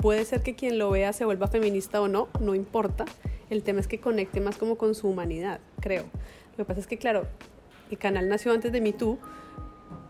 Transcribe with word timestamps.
Puede 0.00 0.24
ser 0.24 0.42
que 0.42 0.54
quien 0.54 0.78
lo 0.78 0.90
vea 0.90 1.12
se 1.12 1.24
vuelva 1.24 1.48
feminista 1.48 2.00
o 2.00 2.08
no, 2.08 2.28
no 2.40 2.54
importa. 2.54 3.04
El 3.50 3.62
tema 3.62 3.80
es 3.80 3.86
que 3.86 4.00
conecte 4.00 4.40
más 4.40 4.56
como 4.56 4.76
con 4.76 4.94
su 4.94 5.08
humanidad, 5.08 5.60
creo. 5.80 6.04
Lo 6.52 6.56
que 6.56 6.64
pasa 6.64 6.80
es 6.80 6.86
que, 6.86 6.96
claro, 6.96 7.26
el 7.90 7.98
canal 7.98 8.28
nació 8.28 8.52
antes 8.52 8.72
de 8.72 8.80
MeToo, 8.80 9.18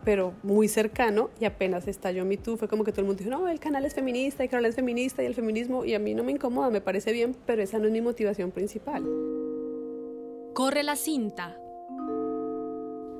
pero 0.05 0.33
muy 0.43 0.67
cercano 0.67 1.29
y 1.39 1.45
apenas 1.45 1.87
estalló 1.87 2.25
MeToo 2.25 2.57
fue 2.57 2.67
como 2.67 2.83
que 2.83 2.91
todo 2.91 3.01
el 3.01 3.07
mundo 3.07 3.23
dijo, 3.23 3.37
no, 3.37 3.49
el 3.49 3.59
canal 3.59 3.85
es 3.85 3.93
feminista 3.93 4.43
y 4.43 4.47
Carola 4.47 4.67
es 4.67 4.75
feminista 4.75 5.23
y 5.23 5.25
el 5.25 5.35
feminismo 5.35 5.85
y 5.85 5.93
a 5.93 5.99
mí 5.99 6.13
no 6.13 6.23
me 6.23 6.31
incomoda, 6.31 6.69
me 6.69 6.81
parece 6.81 7.11
bien, 7.11 7.35
pero 7.45 7.61
esa 7.61 7.77
no 7.77 7.85
es 7.85 7.91
mi 7.91 8.01
motivación 8.01 8.51
principal. 8.51 9.03
Corre 10.53 10.83
la 10.83 10.95
cinta. 10.95 11.57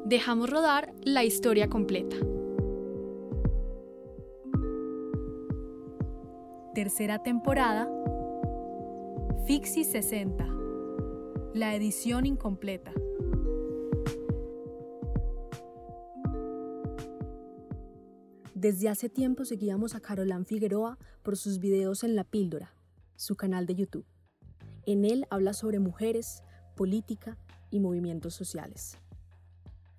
Dejamos 0.05 0.49
rodar 0.49 0.93
la 1.01 1.23
historia 1.23 1.67
completa. 1.69 2.17
Tercera 6.73 7.21
temporada. 7.21 7.89
Fixi 9.45 9.83
60. 9.83 10.47
La 11.53 11.75
edición 11.75 12.25
incompleta. 12.25 12.93
Desde 18.55 18.87
hace 18.87 19.09
tiempo 19.09 19.43
seguíamos 19.43 19.95
a 19.95 19.99
Carolán 19.99 20.45
Figueroa 20.45 20.97
por 21.23 21.35
sus 21.35 21.59
videos 21.59 22.05
en 22.05 22.15
La 22.15 22.23
Píldora, 22.23 22.73
su 23.17 23.35
canal 23.35 23.65
de 23.65 23.75
YouTube. 23.75 24.05
En 24.85 25.03
él 25.03 25.25
habla 25.29 25.51
sobre 25.51 25.79
mujeres, 25.79 26.41
política 26.77 27.37
y 27.69 27.81
movimientos 27.81 28.33
sociales. 28.33 28.97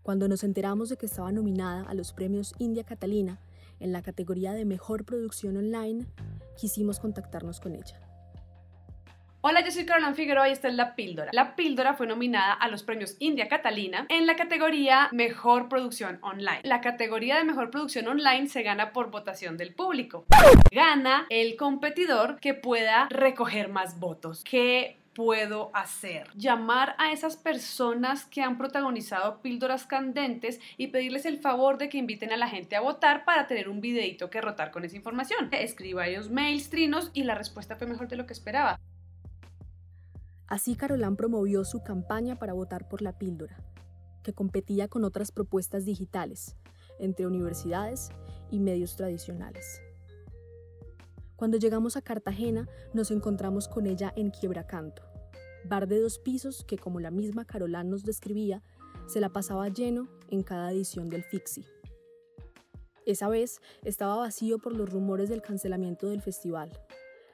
Cuando 0.02 0.26
nos 0.26 0.42
enteramos 0.42 0.88
de 0.88 0.96
que 0.96 1.04
estaba 1.04 1.32
nominada 1.32 1.82
a 1.82 1.92
los 1.92 2.14
premios 2.14 2.54
India 2.58 2.84
Catalina 2.84 3.40
en 3.78 3.92
la 3.92 4.00
categoría 4.00 4.54
de 4.54 4.64
Mejor 4.64 5.04
Producción 5.04 5.58
Online, 5.58 6.06
quisimos 6.58 7.00
contactarnos 7.00 7.60
con 7.60 7.74
ella. 7.74 8.00
Hola, 9.44 9.64
yo 9.64 9.72
soy 9.72 9.84
Carolán 9.84 10.14
Figueroa 10.14 10.48
y 10.48 10.52
esta 10.52 10.68
es 10.68 10.74
La 10.74 10.94
Píldora. 10.94 11.32
La 11.32 11.56
Píldora 11.56 11.94
fue 11.94 12.06
nominada 12.06 12.52
a 12.52 12.68
los 12.68 12.84
premios 12.84 13.16
India 13.18 13.48
Catalina 13.48 14.06
en 14.08 14.24
la 14.24 14.36
categoría 14.36 15.08
Mejor 15.10 15.68
Producción 15.68 16.20
Online. 16.22 16.60
La 16.62 16.80
categoría 16.80 17.38
de 17.38 17.44
Mejor 17.44 17.70
Producción 17.70 18.06
Online 18.06 18.46
se 18.46 18.62
gana 18.62 18.92
por 18.92 19.10
votación 19.10 19.56
del 19.56 19.74
público. 19.74 20.26
Gana 20.70 21.26
el 21.28 21.56
competidor 21.56 22.38
que 22.38 22.54
pueda 22.54 23.08
recoger 23.10 23.68
más 23.68 23.98
votos. 23.98 24.44
¿Qué 24.48 25.01
puedo 25.14 25.70
hacer? 25.74 26.28
Llamar 26.34 26.94
a 26.98 27.12
esas 27.12 27.36
personas 27.36 28.24
que 28.24 28.42
han 28.42 28.58
protagonizado 28.58 29.40
píldoras 29.40 29.86
candentes 29.86 30.60
y 30.76 30.88
pedirles 30.88 31.26
el 31.26 31.38
favor 31.38 31.78
de 31.78 31.88
que 31.88 31.98
inviten 31.98 32.32
a 32.32 32.36
la 32.36 32.48
gente 32.48 32.76
a 32.76 32.80
votar 32.80 33.24
para 33.24 33.46
tener 33.46 33.68
un 33.68 33.80
videito 33.80 34.30
que 34.30 34.40
rotar 34.40 34.70
con 34.70 34.84
esa 34.84 34.96
información. 34.96 35.48
Escribí 35.52 35.92
varios 35.92 36.30
mails, 36.30 36.70
trinos 36.70 37.10
y 37.12 37.24
la 37.24 37.34
respuesta 37.34 37.76
fue 37.76 37.86
mejor 37.86 38.08
de 38.08 38.16
lo 38.16 38.26
que 38.26 38.32
esperaba. 38.32 38.78
Así 40.46 40.76
Carolán 40.76 41.16
promovió 41.16 41.64
su 41.64 41.82
campaña 41.82 42.38
para 42.38 42.52
votar 42.52 42.88
por 42.88 43.00
la 43.00 43.16
píldora, 43.16 43.56
que 44.22 44.34
competía 44.34 44.88
con 44.88 45.04
otras 45.04 45.32
propuestas 45.32 45.86
digitales, 45.86 46.56
entre 46.98 47.26
universidades 47.26 48.10
y 48.50 48.60
medios 48.60 48.96
tradicionales. 48.96 49.80
Cuando 51.42 51.58
llegamos 51.58 51.96
a 51.96 52.02
Cartagena, 52.02 52.68
nos 52.94 53.10
encontramos 53.10 53.66
con 53.66 53.88
ella 53.88 54.12
en 54.14 54.30
Quiebracanto, 54.30 55.02
bar 55.64 55.88
de 55.88 55.98
dos 55.98 56.20
pisos 56.20 56.62
que, 56.62 56.78
como 56.78 57.00
la 57.00 57.10
misma 57.10 57.44
Carolán 57.44 57.90
nos 57.90 58.04
describía, 58.04 58.62
se 59.08 59.18
la 59.18 59.28
pasaba 59.28 59.68
lleno 59.68 60.06
en 60.28 60.44
cada 60.44 60.70
edición 60.70 61.08
del 61.08 61.24
Fixi. 61.24 61.64
Esa 63.06 63.28
vez 63.28 63.60
estaba 63.82 64.14
vacío 64.14 64.60
por 64.60 64.76
los 64.76 64.88
rumores 64.88 65.28
del 65.30 65.42
cancelamiento 65.42 66.08
del 66.08 66.22
festival, 66.22 66.70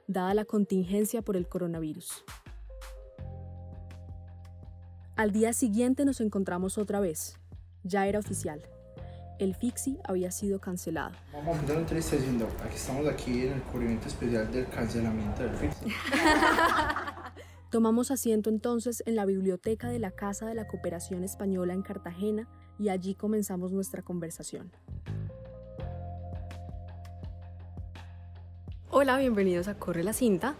dada 0.07 0.33
la 0.33 0.45
contingencia 0.45 1.21
por 1.21 1.37
el 1.37 1.47
coronavirus. 1.47 2.25
Al 5.17 5.31
día 5.31 5.53
siguiente 5.53 6.03
nos 6.03 6.19
encontramos 6.19 6.79
otra 6.79 6.99
vez. 6.99 7.37
Ya 7.83 8.07
era 8.07 8.17
oficial. 8.17 8.59
El 9.39 9.55
Fixi 9.55 9.97
había 10.03 10.31
sido 10.31 10.59
cancelado. 10.59 11.15
Vamos 11.31 11.57
a 11.57 11.61
no 11.61 11.85
te 11.85 11.97
estoy 11.97 12.17
diciendo, 12.17 12.45
aquí 12.61 12.75
estamos 12.75 13.07
aquí 13.07 13.47
en 13.47 13.53
el 13.53 13.61
cubrimiento 13.61 14.09
especial 14.09 14.51
del 14.51 14.67
cancelamiento 14.67 15.43
del 15.43 15.55
Fixi. 15.55 15.85
Tomamos 17.69 18.11
asiento 18.11 18.49
entonces 18.49 19.01
en 19.05 19.15
la 19.15 19.25
biblioteca 19.25 19.87
de 19.87 19.99
la 19.99 20.11
Casa 20.11 20.45
de 20.45 20.55
la 20.55 20.67
Cooperación 20.67 21.23
Española 21.23 21.73
en 21.73 21.83
Cartagena 21.83 22.49
y 22.77 22.89
allí 22.89 23.15
comenzamos 23.15 23.71
nuestra 23.71 24.01
conversación. 24.01 24.73
Hola, 28.89 29.17
bienvenidos 29.17 29.69
a 29.69 29.75
Corre 29.75 30.03
la 30.03 30.11
Cinta. 30.11 30.55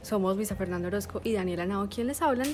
Somos 0.00 0.36
Luisa 0.36 0.56
Fernando 0.56 0.88
Orozco 0.88 1.20
y 1.22 1.34
Daniela 1.34 1.66
Nao 1.66 1.90
quien 1.90 2.06
les 2.06 2.22
hablan 2.22 2.48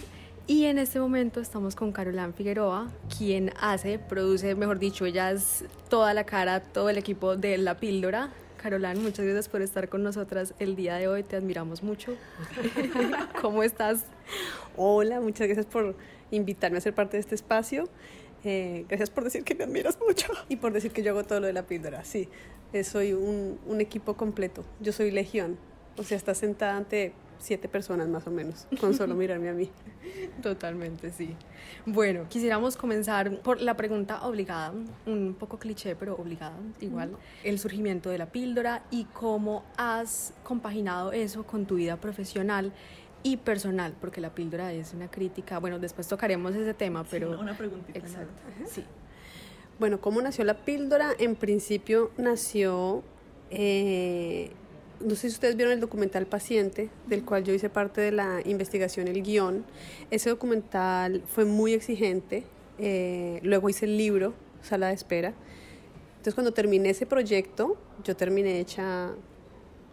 y 0.49 0.65
en 0.65 0.79
este 0.79 0.99
momento 0.99 1.43
estamos 1.43 1.77
con 1.77 1.93
Carolán 1.93 2.33
Figueroa, 2.33 2.91
quien 3.17 3.53
hace, 3.61 3.99
produce, 3.99 4.55
mejor 4.55 4.79
dicho, 4.79 5.05
ella 5.05 5.31
es 5.31 5.67
toda 5.91 6.15
la 6.15 6.25
cara, 6.25 6.61
todo 6.61 6.89
el 6.89 6.97
equipo 6.97 7.37
de 7.37 7.59
La 7.59 7.77
Píldora. 7.77 8.31
Carolán, 8.57 9.03
muchas 9.03 9.27
gracias 9.27 9.51
por 9.51 9.61
estar 9.61 9.91
con 9.91 10.03
nosotras 10.03 10.55
el 10.59 10.75
día 10.75 10.97
de 10.97 11.07
hoy, 11.07 11.23
te 11.23 11.37
admiramos 11.37 11.83
mucho. 11.83 12.17
¿Cómo 13.43 13.63
estás? 13.63 14.07
Hola, 14.75 15.21
muchas 15.21 15.47
gracias 15.49 15.67
por 15.67 15.95
invitarme 16.31 16.79
a 16.79 16.81
ser 16.81 16.95
parte 16.95 17.19
de 17.19 17.21
este 17.21 17.35
espacio. 17.35 17.87
Eh, 18.43 18.87
gracias 18.89 19.11
por 19.11 19.25
decir 19.25 19.45
que 19.45 19.55
me 19.55 19.65
admiras 19.65 19.99
mucho 20.01 20.33
y 20.49 20.57
por 20.57 20.73
decir 20.73 20.93
que 20.93 21.03
yo 21.03 21.11
hago 21.11 21.25
todo 21.25 21.41
lo 21.41 21.47
de 21.47 21.53
la 21.53 21.67
píldora. 21.67 22.05
Sí, 22.05 22.27
eh, 22.73 22.85
soy 22.85 23.13
un, 23.13 23.59
un 23.67 23.83
equipo 23.83 24.17
completo. 24.17 24.65
Yo 24.81 24.93
soy 24.95 25.11
legión. 25.11 25.59
O 25.99 26.05
sea, 26.05 26.17
estás 26.17 26.39
sentada 26.39 26.75
ante 26.79 27.13
siete 27.39 27.69
personas 27.69 28.09
más 28.09 28.27
o 28.27 28.31
menos, 28.31 28.67
con 28.81 28.95
solo 28.95 29.15
mirarme 29.17 29.49
a 29.49 29.53
mí. 29.53 29.71
Totalmente, 30.43 31.11
sí. 31.11 31.35
Bueno, 31.87 32.27
quisiéramos 32.29 32.77
comenzar 32.77 33.41
por 33.41 33.61
la 33.61 33.77
pregunta 33.77 34.27
obligada, 34.27 34.73
un 35.07 35.35
poco 35.39 35.59
cliché, 35.59 35.97
pero 35.97 36.17
obligada 36.17 36.57
igual, 36.81 37.17
el 37.45 37.59
surgimiento 37.59 38.11
de 38.11 38.19
la 38.19 38.27
píldora 38.27 38.83
y 38.91 39.05
cómo 39.05 39.65
has 39.77 40.35
compaginado 40.43 41.13
eso 41.13 41.45
con 41.45 41.67
tu 41.67 41.77
vida 41.77 41.97
profesional 41.97 42.73
y 43.23 43.37
personal, 43.39 43.95
porque 44.01 44.21
la 44.21 44.35
píldora 44.35 44.73
es 44.73 44.95
una 44.95 45.11
crítica, 45.11 45.59
bueno, 45.59 45.79
después 45.79 46.07
tocaremos 46.07 46.55
ese 46.55 46.75
tema, 46.75 47.05
pero... 47.05 47.39
una 47.39 47.57
preguntita. 47.57 47.99
Exacto, 47.99 48.43
sí. 48.67 48.85
Bueno, 49.79 50.01
¿cómo 50.01 50.21
nació 50.21 50.45
la 50.45 50.55
píldora? 50.65 51.13
En 51.19 51.37
principio 51.37 52.11
nació... 52.17 53.03
Eh, 53.51 54.53
no 55.01 55.11
sé 55.11 55.29
si 55.29 55.29
ustedes 55.29 55.57
vieron 55.57 55.73
el 55.73 55.81
documental 55.81 56.27
Paciente, 56.27 56.91
del 57.07 57.25
cual 57.25 57.45
yo 57.45 57.53
hice 57.53 57.71
parte 57.71 58.01
de 58.01 58.13
la 58.13 58.41
investigación, 58.45 59.09
el 59.09 59.23
guion. 59.23 59.65
Ese 60.11 60.31
documental 60.31 61.23
fue 61.27 61.45
muy 61.45 61.73
exigente. 61.73 62.45
Eh, 62.79 63.41
luego 63.43 63.69
hice 63.69 63.87
el 63.87 63.97
libro, 63.97 64.35
Sala 64.63 64.89
de 64.89 64.95
Espera. 64.95 65.35
Entonces 66.11 66.35
cuando 66.35 66.53
terminé 66.53 66.91
ese 66.91 67.07
proyecto, 67.07 67.77
yo 68.05 68.17
terminé 68.17 68.61
hecha 68.61 69.13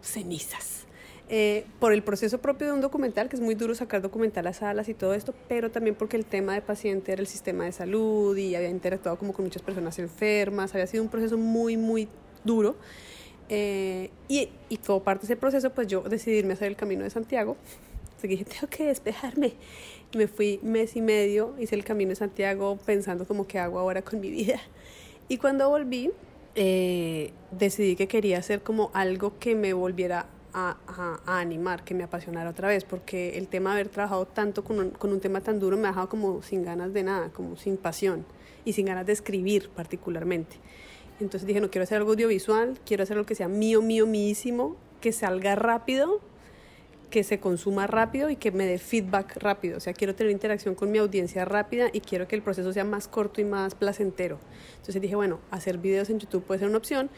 cenizas. 0.02 0.86
Eh, 1.28 1.64
por 1.80 1.92
el 1.92 2.04
proceso 2.04 2.38
propio 2.38 2.68
de 2.68 2.72
un 2.72 2.80
documental, 2.80 3.28
que 3.28 3.34
es 3.34 3.42
muy 3.42 3.56
duro 3.56 3.74
sacar 3.74 4.00
documental 4.00 4.46
a 4.46 4.52
salas 4.52 4.88
y 4.88 4.94
todo 4.94 5.12
esto, 5.12 5.34
pero 5.48 5.72
también 5.72 5.96
porque 5.96 6.16
el 6.16 6.24
tema 6.24 6.54
de 6.54 6.62
paciente 6.62 7.12
era 7.12 7.20
el 7.20 7.26
sistema 7.26 7.64
de 7.64 7.72
salud 7.72 8.36
y 8.36 8.54
había 8.54 8.70
interactuado 8.70 9.18
como 9.18 9.32
con 9.32 9.44
muchas 9.44 9.62
personas 9.62 9.98
enfermas, 9.98 10.72
había 10.74 10.86
sido 10.86 11.02
un 11.02 11.08
proceso 11.08 11.36
muy, 11.36 11.76
muy 11.76 12.08
duro. 12.44 12.76
Eh, 13.48 14.10
y, 14.28 14.48
y 14.68 14.76
todo 14.78 15.02
parte 15.02 15.26
de 15.26 15.32
ese 15.32 15.36
proceso, 15.36 15.70
pues 15.70 15.86
yo 15.86 16.02
decidí 16.02 16.38
irme 16.38 16.52
a 16.52 16.54
hacer 16.54 16.68
el 16.68 16.76
camino 16.76 17.04
de 17.04 17.10
Santiago. 17.10 17.56
Así 18.16 18.28
que 18.28 18.36
dije, 18.36 18.44
tengo 18.44 18.68
que 18.68 18.86
despejarme. 18.86 19.54
Y 20.12 20.18
me 20.18 20.26
fui 20.26 20.60
mes 20.62 20.96
y 20.96 21.00
medio, 21.00 21.54
hice 21.58 21.74
el 21.74 21.84
camino 21.84 22.10
de 22.10 22.16
Santiago 22.16 22.78
pensando 22.84 23.26
como 23.26 23.46
qué 23.46 23.58
hago 23.58 23.78
ahora 23.78 24.02
con 24.02 24.20
mi 24.20 24.30
vida. 24.30 24.60
Y 25.28 25.38
cuando 25.38 25.68
volví, 25.68 26.10
eh, 26.54 27.32
decidí 27.50 27.96
que 27.96 28.08
quería 28.08 28.38
hacer 28.38 28.62
como 28.62 28.90
algo 28.94 29.38
que 29.38 29.54
me 29.54 29.72
volviera 29.72 30.26
a, 30.54 30.76
a, 31.26 31.40
animar, 31.40 31.84
que 31.84 31.94
me 31.94 32.04
apasionara 32.04 32.48
otra 32.48 32.68
vez, 32.68 32.84
porque 32.84 33.36
el 33.36 33.46
tema 33.48 33.74
de 33.74 33.80
haber 33.80 33.88
trabajado 33.90 34.24
tanto 34.26 34.64
con 34.64 34.78
un, 34.78 34.90
con 34.90 35.12
un 35.12 35.20
tema 35.20 35.42
tan 35.42 35.60
duro 35.60 35.76
me 35.76 35.84
ha 35.84 35.90
dejado 35.90 36.08
como 36.08 36.42
sin 36.42 36.64
ganas 36.64 36.94
de 36.94 37.02
nada, 37.02 37.28
como 37.28 37.56
sin 37.56 37.76
pasión 37.76 38.24
y 38.64 38.72
sin 38.72 38.86
ganas 38.86 39.04
de 39.04 39.12
escribir 39.12 39.68
particularmente. 39.68 40.56
Entonces 41.20 41.46
dije, 41.46 41.60
no 41.60 41.70
quiero 41.70 41.84
hacer 41.84 41.98
algo 41.98 42.10
audiovisual, 42.10 42.78
quiero 42.84 43.02
hacer 43.02 43.16
algo 43.16 43.26
que 43.26 43.34
sea 43.34 43.48
mío, 43.48 43.82
mío, 43.82 44.06
mísimo, 44.06 44.76
que 45.00 45.12
salga 45.12 45.54
rápido, 45.54 46.20
que 47.10 47.24
se 47.24 47.40
consuma 47.40 47.86
rápido 47.86 48.28
y 48.30 48.36
que 48.36 48.50
me 48.50 48.66
dé 48.66 48.78
feedback 48.78 49.36
rápido. 49.36 49.78
O 49.78 49.80
sea, 49.80 49.92
quiero 49.94 50.14
tener 50.14 50.32
interacción 50.32 50.74
con 50.74 50.90
mi 50.90 50.98
audiencia 50.98 51.44
rápida 51.44 51.88
y 51.92 52.00
quiero 52.00 52.28
que 52.28 52.36
el 52.36 52.42
proceso 52.42 52.72
sea 52.72 52.84
más 52.84 53.08
corto 53.08 53.40
y 53.40 53.44
más 53.44 53.74
placentero. 53.74 54.38
Entonces 54.76 55.00
dije, 55.00 55.16
bueno, 55.16 55.40
hacer 55.50 55.78
videos 55.78 56.10
en 56.10 56.18
YouTube 56.18 56.44
puede 56.44 56.60
ser 56.60 56.68
una 56.68 56.78
opción. 56.78 57.08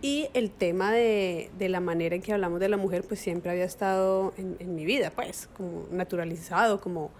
Y 0.00 0.28
el 0.34 0.50
tema 0.50 0.92
de, 0.92 1.50
de 1.58 1.68
la 1.68 1.80
manera 1.80 2.16
en 2.16 2.22
que 2.22 2.32
hablamos 2.32 2.58
de 2.58 2.68
la 2.68 2.76
mujer, 2.76 3.04
pues 3.06 3.20
siempre 3.20 3.52
había 3.52 3.64
estado 3.64 4.32
en, 4.36 4.56
en 4.58 4.74
mi 4.74 4.84
vida, 4.84 5.12
pues, 5.14 5.48
como 5.56 5.86
naturalizado, 5.92 6.80
como 6.80 7.12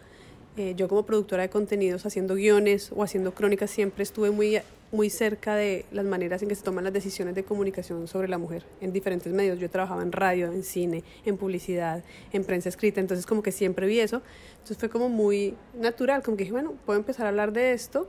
eh, 0.57 0.75
yo 0.77 0.87
como 0.87 1.05
productora 1.07 1.45
de 1.45 1.49
contenidos 1.49 2.05
haciendo 2.05 2.35
guiones 2.35 2.91
o 2.95 3.03
haciendo 3.03 3.33
crónicas 3.33 3.71
siempre 3.71 4.03
estuve 4.03 4.31
muy 4.31 4.61
muy 4.93 5.09
cerca 5.09 5.57
de 5.57 5.87
las 5.91 6.05
maneras 6.05 6.43
en 6.43 6.49
que 6.51 6.55
se 6.55 6.63
toman 6.63 6.85
las 6.85 6.93
decisiones 6.93 7.35
de 7.35 7.45
comunicación 7.45 8.07
sobre 8.07 8.29
la 8.29 8.37
mujer 8.37 8.65
en 8.83 8.93
diferentes 8.93 9.33
medios. 9.33 9.59
Yo 9.59 9.71
trabajaba 9.71 10.03
en 10.03 10.13
radio, 10.13 10.53
en 10.53 10.63
cine, 10.63 11.03
en 11.25 11.39
publicidad, 11.39 12.05
en 12.31 12.45
prensa 12.45 12.69
escrita, 12.69 13.01
entonces 13.01 13.25
como 13.25 13.43
que 13.43 13.53
siempre 13.53 13.87
vi 13.87 14.01
eso. 14.01 14.21
Entonces 14.53 14.77
fue 14.77 14.91
como 14.91 15.09
muy 15.09 15.57
natural, 15.75 16.23
como 16.23 16.37
que 16.37 16.45
dije, 16.45 16.53
bueno, 16.53 16.75
puedo 16.85 16.99
empezar 16.99 17.25
a 17.25 17.31
hablar 17.31 17.53
de 17.53 17.73
esto. 17.73 18.09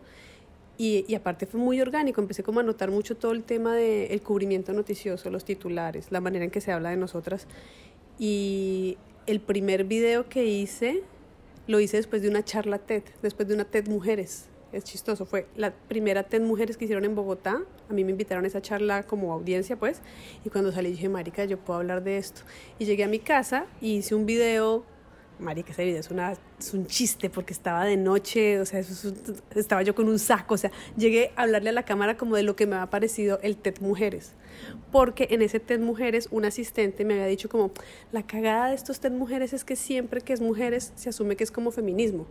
Y, 0.78 1.06
y 1.08 1.16
aparte 1.16 1.46
fue 1.46 1.60
muy 1.60 1.80
orgánico, 1.80 2.20
empecé 2.20 2.44
como 2.44 2.60
a 2.60 2.64
notar 2.64 2.92
mucho 2.92 3.16
todo 3.16 3.32
el 3.32 3.44
tema 3.44 3.76
del 3.76 4.22
cubrimiento 4.22 4.74
noticioso, 4.74 5.30
los 5.30 5.46
titulares, 5.46 6.12
la 6.12 6.20
manera 6.20 6.44
en 6.44 6.52
que 6.52 6.60
se 6.60 6.74
habla 6.74 6.90
de 6.90 6.98
nosotras. 6.98 7.48
Y 8.20 8.98
el 9.26 9.40
primer 9.40 9.86
video 9.86 10.28
que 10.28 10.46
hice, 10.46 11.02
lo 11.66 11.80
hice 11.80 11.96
después 11.96 12.22
de 12.22 12.30
una 12.30 12.44
charla 12.44 12.78
TED, 12.78 13.04
después 13.22 13.48
de 13.48 13.54
una 13.54 13.64
TED 13.64 13.88
Mujeres 13.88 14.50
es 14.74 14.84
chistoso, 14.84 15.26
fue 15.26 15.48
la 15.56 15.72
primera 15.72 16.24
TED 16.24 16.42
Mujeres 16.42 16.78
que 16.78 16.86
hicieron 16.86 17.06
en 17.06 17.16
Bogotá, 17.16 17.62
a 17.90 17.94
mí 17.94 18.04
me 18.04 18.12
invitaron 18.12 18.44
a 18.44 18.48
esa 18.48 18.62
charla 18.62 19.04
como 19.04 19.32
audiencia 19.32 19.78
pues, 19.78 20.02
y 20.44 20.50
cuando 20.50 20.72
salí 20.72 20.92
dije, 20.92 21.10
marica, 21.10 21.46
yo 21.46 21.58
puedo 21.58 21.80
hablar 21.80 22.04
de 22.04 22.18
esto. 22.18 22.42
Y 22.80 22.86
llegué 22.86 23.04
a 23.04 23.08
mi 23.08 23.20
casa 23.20 23.68
y 23.80 23.98
hice 23.98 24.16
un 24.16 24.26
video, 24.26 24.84
marica, 25.40 25.72
ese 25.72 25.86
video 25.86 26.00
es, 26.00 26.10
una, 26.10 26.34
es 26.60 26.74
un 26.74 26.88
chiste 26.88 27.30
porque 27.30 27.54
estaba 27.54 27.86
de 27.86 27.98
noche, 27.98 28.60
o 28.60 28.66
sea, 28.66 28.82
estaba 29.56 29.84
yo 29.84 29.94
con 29.94 30.10
un 30.10 30.18
saco, 30.18 30.56
o 30.56 30.58
sea, 30.58 30.72
llegué 30.98 31.32
a 31.36 31.44
hablarle 31.44 31.70
a 31.70 31.74
la 31.74 31.84
cámara 31.84 32.18
como 32.18 32.36
de 32.36 32.44
lo 32.44 32.56
que 32.56 32.66
me 32.66 32.76
había 32.76 32.90
parecido 32.90 33.40
el 33.44 33.58
TED 33.58 33.80
Mujeres, 33.80 34.34
porque 34.92 35.28
en 35.30 35.44
ese 35.44 35.60
TED 35.60 35.80
Mujeres 35.80 36.30
un 36.32 36.46
asistente 36.46 37.06
me 37.06 37.14
había 37.14 37.28
dicho 37.28 37.48
como, 37.48 37.72
la 38.12 38.24
cagada 38.24 38.70
de 38.70 38.76
estos 38.76 39.00
TED 39.00 39.12
Mujeres 39.12 39.54
es 39.54 39.64
que 39.64 39.76
siempre 39.76 40.22
que 40.22 40.34
es 40.34 40.42
mujeres 40.42 40.94
se 40.96 41.10
asume 41.10 41.36
que 41.36 41.44
es 41.44 41.52
como 41.52 41.70
feminismo 41.70 42.26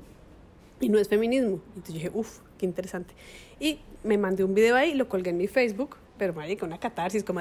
y 0.83 0.89
no 0.89 0.99
es 0.99 1.09
feminismo. 1.09 1.61
Entonces 1.69 1.95
yo 1.95 1.95
dije, 1.95 2.11
uff, 2.13 2.41
qué 2.59 2.67
interesante. 2.67 3.15
Y 3.59 3.79
me 4.03 4.19
mandé 4.19 4.45
un 4.45 4.53
video 4.53 4.77
ahí, 4.77 4.95
lo 4.95 5.09
colgué 5.09 5.31
en 5.31 5.39
mi 5.39 5.47
Facebook, 5.47 5.97
pero 6.19 6.35
marica, 6.35 6.67
una 6.67 6.79
catarsis 6.79 7.25
como. 7.25 7.41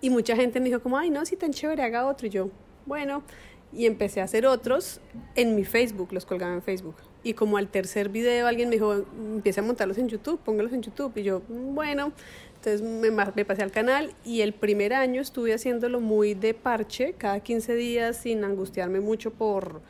Y 0.00 0.10
mucha 0.10 0.36
gente 0.36 0.60
me 0.60 0.66
dijo 0.66 0.80
como, 0.80 0.96
ay, 0.96 1.10
no, 1.10 1.26
si 1.26 1.36
tan 1.36 1.52
chévere, 1.52 1.82
haga 1.82 2.06
otro. 2.06 2.28
Y 2.28 2.30
yo, 2.30 2.48
bueno, 2.86 3.24
y 3.72 3.86
empecé 3.86 4.20
a 4.20 4.24
hacer 4.24 4.46
otros 4.46 5.00
en 5.34 5.56
mi 5.56 5.64
Facebook, 5.64 6.12
los 6.12 6.24
colgaba 6.24 6.54
en 6.54 6.62
Facebook. 6.62 6.94
Y 7.24 7.34
como 7.34 7.56
al 7.56 7.68
tercer 7.68 8.08
video 8.08 8.46
alguien 8.46 8.68
me 8.68 8.76
dijo, 8.76 8.92
empiece 9.34 9.58
a 9.58 9.62
montarlos 9.62 9.98
en 9.98 10.08
YouTube, 10.08 10.38
póngalos 10.38 10.72
en 10.72 10.82
YouTube. 10.82 11.12
Y 11.16 11.24
yo, 11.24 11.42
bueno, 11.48 12.12
entonces 12.54 12.82
me, 12.82 13.10
me, 13.10 13.44
pasé 13.44 13.62
al 13.62 13.72
canal 13.72 14.14
y 14.24 14.42
el 14.42 14.52
primer 14.52 14.94
año 14.94 15.20
estuve 15.20 15.54
haciéndolo 15.54 16.00
muy 16.00 16.34
de 16.34 16.54
parche, 16.54 17.14
cada 17.14 17.40
15 17.40 17.74
días, 17.74 18.18
sin 18.18 18.44
angustiarme 18.44 19.00
mucho 19.00 19.32
por 19.32 19.80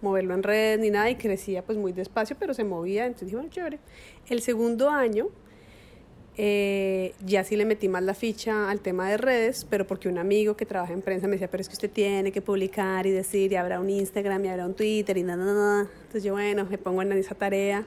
moverlo 0.00 0.34
en 0.34 0.42
redes 0.42 0.78
ni 0.78 0.90
nada 0.90 1.10
y 1.10 1.16
crecía 1.16 1.62
pues 1.62 1.78
muy 1.78 1.92
despacio, 1.92 2.36
pero 2.38 2.54
se 2.54 2.64
movía, 2.64 3.06
entonces 3.06 3.28
dije, 3.28 3.36
bueno, 3.36 3.50
chévere. 3.50 3.78
El 4.28 4.40
segundo 4.40 4.90
año 4.90 5.28
eh, 6.40 7.14
ya 7.26 7.42
sí 7.42 7.56
le 7.56 7.64
metí 7.64 7.88
más 7.88 8.04
la 8.04 8.14
ficha 8.14 8.70
al 8.70 8.80
tema 8.80 9.10
de 9.10 9.16
redes, 9.16 9.66
pero 9.68 9.88
porque 9.88 10.08
un 10.08 10.18
amigo 10.18 10.56
que 10.56 10.64
trabaja 10.64 10.92
en 10.92 11.02
prensa 11.02 11.26
me 11.26 11.32
decía, 11.32 11.50
pero 11.50 11.62
es 11.62 11.68
que 11.68 11.72
usted 11.72 11.90
tiene 11.90 12.30
que 12.30 12.40
publicar 12.40 13.08
y 13.08 13.10
decir, 13.10 13.50
y 13.50 13.56
habrá 13.56 13.80
un 13.80 13.90
Instagram, 13.90 14.44
y 14.44 14.48
habrá 14.48 14.66
un 14.66 14.74
Twitter, 14.74 15.16
y 15.16 15.24
nada, 15.24 15.44
nada. 15.44 15.90
Entonces 15.96 16.22
yo, 16.22 16.34
bueno, 16.34 16.64
me 16.70 16.78
pongo 16.78 17.02
en 17.02 17.10
esa 17.12 17.34
tarea. 17.34 17.84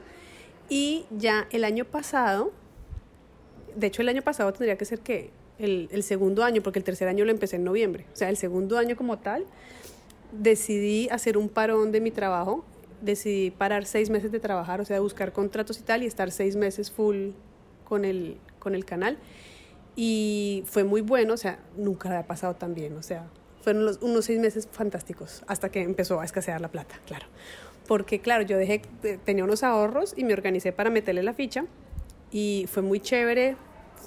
Y 0.68 1.06
ya 1.10 1.48
el 1.50 1.64
año 1.64 1.86
pasado, 1.86 2.52
de 3.74 3.86
hecho 3.86 4.02
el 4.02 4.10
año 4.10 4.20
pasado 4.20 4.52
tendría 4.52 4.76
que 4.76 4.84
ser 4.84 5.00
que 5.00 5.30
el, 5.58 5.88
el 5.90 6.02
segundo 6.02 6.44
año, 6.44 6.62
porque 6.62 6.78
el 6.78 6.84
tercer 6.84 7.08
año 7.08 7.24
lo 7.24 7.30
empecé 7.30 7.56
en 7.56 7.64
noviembre, 7.64 8.04
o 8.12 8.16
sea, 8.16 8.28
el 8.28 8.36
segundo 8.36 8.76
año 8.76 8.96
como 8.96 9.18
tal, 9.18 9.46
decidí 10.32 11.08
hacer 11.10 11.36
un 11.36 11.48
parón 11.48 11.92
de 11.92 12.00
mi 12.00 12.10
trabajo, 12.10 12.64
decidí 13.00 13.50
parar 13.50 13.84
seis 13.84 14.10
meses 14.10 14.32
de 14.32 14.40
trabajar, 14.40 14.80
o 14.80 14.84
sea, 14.84 15.00
buscar 15.00 15.32
contratos 15.32 15.78
y 15.78 15.82
tal, 15.82 16.02
y 16.02 16.06
estar 16.06 16.30
seis 16.30 16.56
meses 16.56 16.90
full 16.90 17.30
con 17.84 18.04
el, 18.04 18.38
con 18.58 18.74
el 18.74 18.84
canal. 18.84 19.18
Y 19.94 20.64
fue 20.66 20.84
muy 20.84 21.02
bueno, 21.02 21.34
o 21.34 21.36
sea, 21.36 21.58
nunca 21.76 22.08
había 22.08 22.26
pasado 22.26 22.54
tan 22.54 22.74
bien, 22.74 22.96
o 22.96 23.02
sea, 23.02 23.26
fueron 23.60 23.96
unos 24.00 24.24
seis 24.24 24.40
meses 24.40 24.68
fantásticos, 24.70 25.44
hasta 25.46 25.70
que 25.70 25.82
empezó 25.82 26.20
a 26.20 26.24
escasear 26.24 26.60
la 26.60 26.68
plata, 26.68 26.98
claro. 27.06 27.26
Porque, 27.86 28.20
claro, 28.20 28.42
yo 28.42 28.56
dejé, 28.56 28.80
tenía 29.24 29.44
unos 29.44 29.62
ahorros 29.62 30.14
y 30.16 30.24
me 30.24 30.32
organicé 30.32 30.72
para 30.72 30.88
meterle 30.88 31.22
la 31.22 31.34
ficha, 31.34 31.66
y 32.30 32.66
fue 32.70 32.82
muy 32.82 33.00
chévere, 33.00 33.56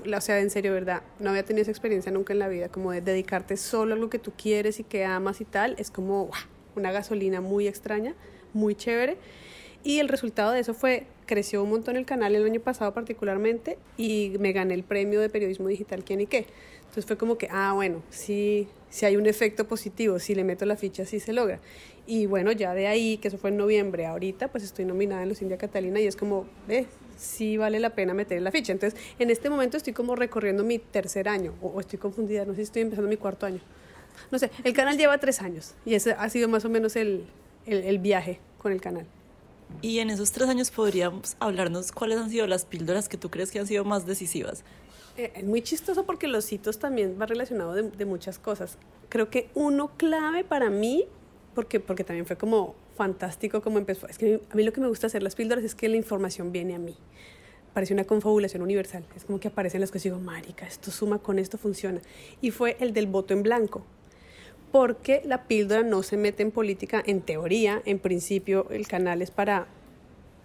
o 0.02 0.22
sea, 0.22 0.40
en 0.40 0.50
serio, 0.50 0.74
¿verdad? 0.74 1.02
No 1.20 1.30
había 1.30 1.44
tenido 1.44 1.64
esa 1.64 1.72
experiencia 1.72 2.12
nunca 2.12 2.34
en 2.34 2.40
la 2.40 2.48
vida, 2.48 2.70
como 2.70 2.92
de 2.92 3.02
dedicarte 3.02 3.58
solo 3.58 3.96
a 3.96 3.98
lo 3.98 4.10
que 4.10 4.20
tú 4.20 4.32
quieres 4.38 4.80
y 4.80 4.84
que 4.84 5.06
amas 5.06 5.42
y 5.42 5.46
tal, 5.46 5.76
es 5.78 5.92
como 5.92 6.30
una 6.76 6.92
gasolina 6.92 7.42
muy 7.42 7.68
extraña, 7.68 8.16
muy 8.54 8.76
chévere. 8.76 9.18
Y 9.84 10.00
el 10.00 10.08
resultado 10.08 10.52
de 10.52 10.60
eso 10.60 10.74
fue, 10.74 11.06
creció 11.28 11.62
un 11.62 11.70
montón 11.70 11.96
el 11.96 12.06
canal 12.06 12.34
el 12.36 12.44
año 12.44 12.60
pasado 12.60 12.94
particularmente 12.94 13.78
y 13.98 14.34
me 14.40 14.52
gané 14.52 14.74
el 14.74 14.84
premio 14.84 15.22
de 15.22 15.30
periodismo 15.30 15.68
digital 15.68 16.04
¿Quién 16.04 16.22
y 16.22 16.26
qué? 16.26 16.48
Entonces 16.80 17.06
fue 17.06 17.18
como 17.18 17.38
que, 17.38 17.48
ah, 17.52 17.74
bueno, 17.74 18.02
sí, 18.10 18.68
si 18.90 19.06
hay 19.06 19.16
un 19.16 19.28
efecto 19.28 19.68
positivo, 19.68 20.18
si 20.18 20.34
le 20.34 20.44
meto 20.44 20.66
la 20.66 20.76
ficha, 20.76 21.06
sí 21.06 21.20
se 21.20 21.34
logra. 21.34 21.60
Y 22.08 22.26
bueno, 22.26 22.52
ya 22.52 22.74
de 22.74 22.88
ahí, 22.88 23.18
que 23.18 23.28
eso 23.28 23.38
fue 23.38 23.52
en 23.52 23.58
noviembre, 23.58 24.06
ahorita 24.06 24.48
pues 24.48 24.64
estoy 24.64 24.86
nominada 24.86 25.24
en 25.24 25.30
los 25.30 25.42
India 25.42 25.58
Catalina 25.58 26.00
y 26.00 26.08
es 26.08 26.16
como, 26.16 26.48
ve, 26.68 26.88
sí 27.18 27.58
vale 27.58 27.80
la 27.80 27.92
pena 27.92 28.14
meter 28.14 28.42
la 28.42 28.52
ficha. 28.52 28.72
Entonces, 28.72 29.00
en 29.20 29.30
este 29.30 29.50
momento 29.50 29.78
estoy 29.78 29.94
como 29.94 30.16
recorriendo 30.16 30.64
mi 30.64 30.80
tercer 30.80 31.28
año, 31.30 31.54
o, 31.62 31.80
estoy 31.80 32.00
confundida, 32.00 32.46
no 32.46 32.52
sé 32.52 32.58
si 32.58 32.64
estoy 32.64 32.82
empezando 32.84 33.10
mi 33.10 33.18
cuarto 33.18 33.46
año. 33.46 33.60
No 34.32 34.40
sé, 34.40 34.50
el 34.64 34.74
canal 34.74 34.98
lleva 34.98 35.18
tres 35.18 35.42
años 35.42 35.74
y 35.86 35.94
ese 35.94 36.14
ha 36.14 36.30
sido 36.30 36.48
más 36.48 36.64
o 36.66 36.70
menos 36.70 36.96
el, 36.96 37.26
el, 37.66 38.00
viaje 38.00 38.40
con 38.58 38.72
el 38.72 38.80
canal. 38.80 39.06
Y 39.82 40.00
en 40.00 40.10
esos 40.10 40.32
tres 40.32 40.48
años 40.48 40.72
podríamos 40.72 41.36
hablarnos 41.40 41.92
cuáles 41.92 42.20
han 42.20 42.30
sido 42.30 42.48
las 42.48 42.66
píldoras 42.66 43.10
que 43.10 43.18
tú 43.18 43.30
crees 43.30 43.52
que 43.52 43.60
han 43.60 43.68
sido 43.68 43.84
más 43.84 44.06
decisivas. 44.06 44.64
Eh, 45.18 45.32
es 45.36 45.44
muy 45.44 45.62
chistoso 45.62 46.06
porque 46.06 46.28
los 46.28 46.52
hitos 46.52 46.80
también 46.80 47.18
va 47.20 47.26
relacionado 47.26 47.74
de, 47.74 47.84
de, 47.84 48.06
muchas 48.06 48.40
cosas. 48.40 48.78
Creo 49.10 49.30
que 49.30 49.50
uno 49.54 49.92
clave 49.98 50.44
para 50.44 50.70
mí, 50.70 51.06
porque, 51.54 51.80
porque 51.80 52.04
también 52.04 52.26
fue 52.26 52.38
como 52.38 52.76
fantástico 52.96 53.62
como 53.62 53.78
empezó. 53.78 54.08
Es 54.08 54.18
que 54.18 54.42
a 54.50 54.56
mí 54.56 54.64
lo 54.64 54.74
que 54.74 54.82
me 54.82 54.88
gusta 54.88 55.08
hacer 55.08 55.24
las 55.24 55.36
píldoras 55.36 55.64
es 55.64 55.76
que 55.76 55.90
la 55.90 55.98
información 55.98 56.52
viene 56.52 56.76
a 56.76 56.80
mí. 56.80 56.96
Parece 57.74 57.94
una 57.94 58.06
confabulación 58.06 58.62
universal. 58.62 59.06
Es 59.16 59.26
como 59.26 59.40
que 59.40 59.50
aparecen 59.50 59.82
las 59.82 59.92
cosas 59.92 60.06
y 60.06 60.10
digo, 60.10 60.22
marica, 60.22 60.66
esto 60.66 60.92
suma 60.92 61.20
con 61.20 61.40
esto 61.40 61.58
funciona. 61.58 62.02
Y 62.42 62.52
fue 62.52 62.78
el 62.80 62.94
del 62.94 63.08
voto 63.08 63.34
en 63.34 63.44
blanco. 63.44 63.86
Porque 64.72 65.22
la 65.26 65.44
píldora 65.44 65.84
no 65.84 66.04
se 66.04 66.18
mete 66.18 66.44
en 66.44 66.52
política 66.52 67.04
en 67.06 67.22
teoría. 67.22 67.82
En 67.86 68.00
principio, 68.00 68.68
el 68.70 68.88
canal 68.88 69.22
es 69.22 69.32
para 69.32 69.68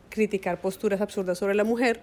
criticar 0.08 0.61
posturas 0.61 1.00
absurdas 1.00 1.38
sobre 1.38 1.55
la 1.55 1.64
mujer. 1.64 2.00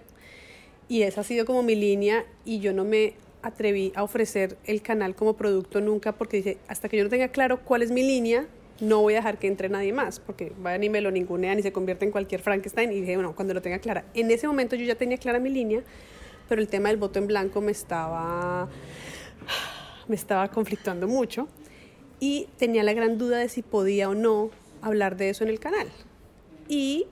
Y 0.88 1.02
esa 1.02 1.20
ha 1.20 1.24
sido 1.24 1.44
como 1.44 1.62
mi 1.62 1.74
línea 1.74 2.24
y 2.46 2.60
yo 2.60 2.72
no 2.72 2.84
me 2.84 3.14
atreví 3.42 3.92
a 3.94 4.02
ofrecer 4.02 4.56
el 4.64 4.82
canal 4.82 5.14
como 5.14 5.36
producto 5.36 5.80
nunca 5.80 6.12
porque 6.12 6.38
dice, 6.38 6.58
hasta 6.66 6.88
que 6.88 6.96
yo 6.96 7.04
no 7.04 7.10
tenga 7.10 7.28
claro 7.28 7.60
cuál 7.62 7.82
es 7.82 7.90
mi 7.90 8.02
línea, 8.02 8.46
no 8.80 9.00
voy 9.00 9.14
a 9.14 9.16
dejar 9.16 9.38
que 9.38 9.46
entre 9.48 9.68
nadie 9.68 9.92
más, 9.92 10.20
porque 10.20 10.52
vayan 10.58 10.84
y 10.84 10.88
me 10.88 11.00
lo 11.00 11.10
ningunean 11.10 11.58
y 11.58 11.62
se 11.62 11.72
convierte 11.72 12.04
en 12.04 12.12
cualquier 12.12 12.40
Frankenstein. 12.40 12.92
Y 12.92 13.00
dije, 13.00 13.16
bueno, 13.16 13.34
cuando 13.34 13.54
lo 13.54 13.62
tenga 13.62 13.78
clara. 13.78 14.04
En 14.14 14.30
ese 14.30 14.46
momento 14.46 14.76
yo 14.76 14.84
ya 14.84 14.94
tenía 14.94 15.18
clara 15.18 15.38
mi 15.40 15.50
línea, 15.50 15.82
pero 16.48 16.60
el 16.60 16.68
tema 16.68 16.88
del 16.88 16.98
voto 16.98 17.18
en 17.18 17.26
blanco 17.26 17.60
me 17.60 17.72
estaba, 17.72 18.68
me 20.06 20.14
estaba 20.14 20.48
conflictuando 20.48 21.08
mucho. 21.08 21.48
Y 22.20 22.48
tenía 22.56 22.82
la 22.82 22.92
gran 22.92 23.18
duda 23.18 23.38
de 23.38 23.48
si 23.48 23.62
podía 23.62 24.08
o 24.08 24.14
no 24.14 24.50
hablar 24.82 25.16
de 25.16 25.30
eso 25.30 25.44
en 25.44 25.50
el 25.50 25.60
canal. 25.60 25.88
Y 26.68 27.06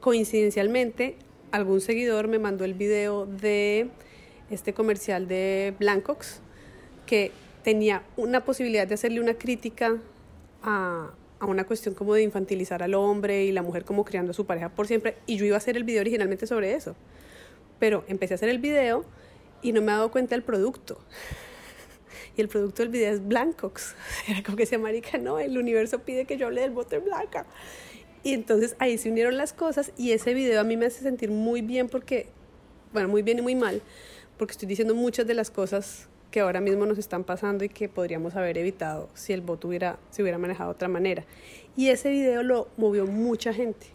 coincidencialmente, 0.00 1.16
algún 1.50 1.80
seguidor 1.80 2.28
me 2.28 2.38
mandó 2.38 2.64
el 2.64 2.74
video 2.74 3.26
de 3.26 3.88
este 4.50 4.74
comercial 4.74 5.28
de 5.28 5.74
Blancox, 5.78 6.40
que 7.06 7.32
tenía 7.62 8.02
una 8.16 8.44
posibilidad 8.44 8.86
de 8.86 8.94
hacerle 8.94 9.20
una 9.20 9.34
crítica 9.34 9.98
a, 10.64 11.12
una 11.40 11.64
cuestión 11.64 11.94
como 11.94 12.14
de 12.14 12.22
infantilizar 12.22 12.82
al 12.82 12.94
hombre 12.94 13.44
y 13.44 13.52
la 13.52 13.62
mujer 13.62 13.84
como 13.84 14.04
criando 14.04 14.30
a 14.30 14.34
su 14.34 14.46
pareja 14.46 14.70
por 14.70 14.86
siempre. 14.86 15.16
Y 15.26 15.36
yo 15.36 15.44
iba 15.44 15.56
a 15.56 15.58
hacer 15.58 15.76
el 15.76 15.84
video 15.84 16.00
originalmente 16.00 16.46
sobre 16.46 16.74
eso. 16.74 16.96
Pero 17.78 18.04
empecé 18.08 18.34
a 18.34 18.36
hacer 18.36 18.48
el 18.48 18.58
video 18.58 19.04
y 19.60 19.72
no 19.72 19.82
me 19.82 19.92
he 19.92 19.94
dado 19.94 20.10
cuenta 20.10 20.34
del 20.34 20.42
producto. 20.42 20.98
Y 22.36 22.40
el 22.40 22.48
producto 22.48 22.82
del 22.82 22.88
video 22.88 23.12
es 23.12 23.24
Blancox. 23.24 23.94
Era 24.28 24.42
como 24.42 24.56
que 24.56 24.64
decía, 24.64 24.76
marica, 24.76 25.18
no, 25.18 25.38
el 25.38 25.56
universo 25.56 26.00
pide 26.00 26.24
que 26.24 26.36
yo 26.36 26.46
hable 26.46 26.62
del 26.62 26.72
bote 26.72 26.98
blanca. 26.98 27.46
Y 28.24 28.32
entonces 28.32 28.74
ahí 28.80 28.98
se 28.98 29.08
unieron 29.08 29.36
las 29.36 29.52
cosas 29.52 29.92
y 29.96 30.10
ese 30.10 30.34
video 30.34 30.60
a 30.60 30.64
mí 30.64 30.76
me 30.76 30.86
hace 30.86 31.02
sentir 31.02 31.30
muy 31.30 31.60
bien 31.60 31.88
porque, 31.88 32.26
bueno, 32.92 33.08
muy 33.08 33.22
bien 33.22 33.38
y 33.38 33.42
muy 33.42 33.54
mal, 33.54 33.82
porque 34.36 34.52
estoy 34.52 34.66
diciendo 34.66 34.96
muchas 34.96 35.28
de 35.28 35.34
las 35.34 35.50
cosas 35.50 36.08
que 36.34 36.40
ahora 36.40 36.60
mismo 36.60 36.84
nos 36.84 36.98
están 36.98 37.22
pasando 37.22 37.62
y 37.62 37.68
que 37.68 37.88
podríamos 37.88 38.34
haber 38.34 38.58
evitado 38.58 39.08
si 39.14 39.32
el 39.32 39.40
voto 39.40 39.68
hubiera, 39.68 40.00
se 40.10 40.20
hubiera 40.20 40.36
manejado 40.36 40.70
de 40.70 40.74
otra 40.74 40.88
manera. 40.88 41.24
Y 41.76 41.90
ese 41.90 42.10
video 42.10 42.42
lo 42.42 42.66
movió 42.76 43.06
mucha 43.06 43.52
gente. 43.52 43.86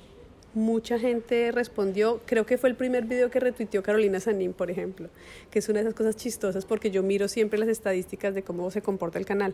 Mucha 0.54 0.98
gente 0.98 1.52
respondió, 1.52 2.22
creo 2.26 2.46
que 2.46 2.58
fue 2.58 2.70
el 2.70 2.78
primer 2.78 3.04
video 3.04 3.30
que 3.30 3.42
retuiteó 3.42 3.84
Carolina 3.84 4.22
Sanín, 4.22 4.54
por 4.54 4.72
ejemplo, 4.72 5.10
que 5.52 5.60
es 5.60 5.68
una 5.68 5.80
de 5.80 5.82
esas 5.82 5.96
cosas 5.96 6.16
chistosas 6.16 6.64
porque 6.64 6.92
yo 6.92 7.04
miro 7.04 7.28
siempre 7.28 7.60
las 7.60 7.68
estadísticas 7.68 8.34
de 8.34 8.42
cómo 8.42 8.72
se 8.72 8.82
comporta 8.82 9.20
el 9.20 9.26
canal. 9.26 9.54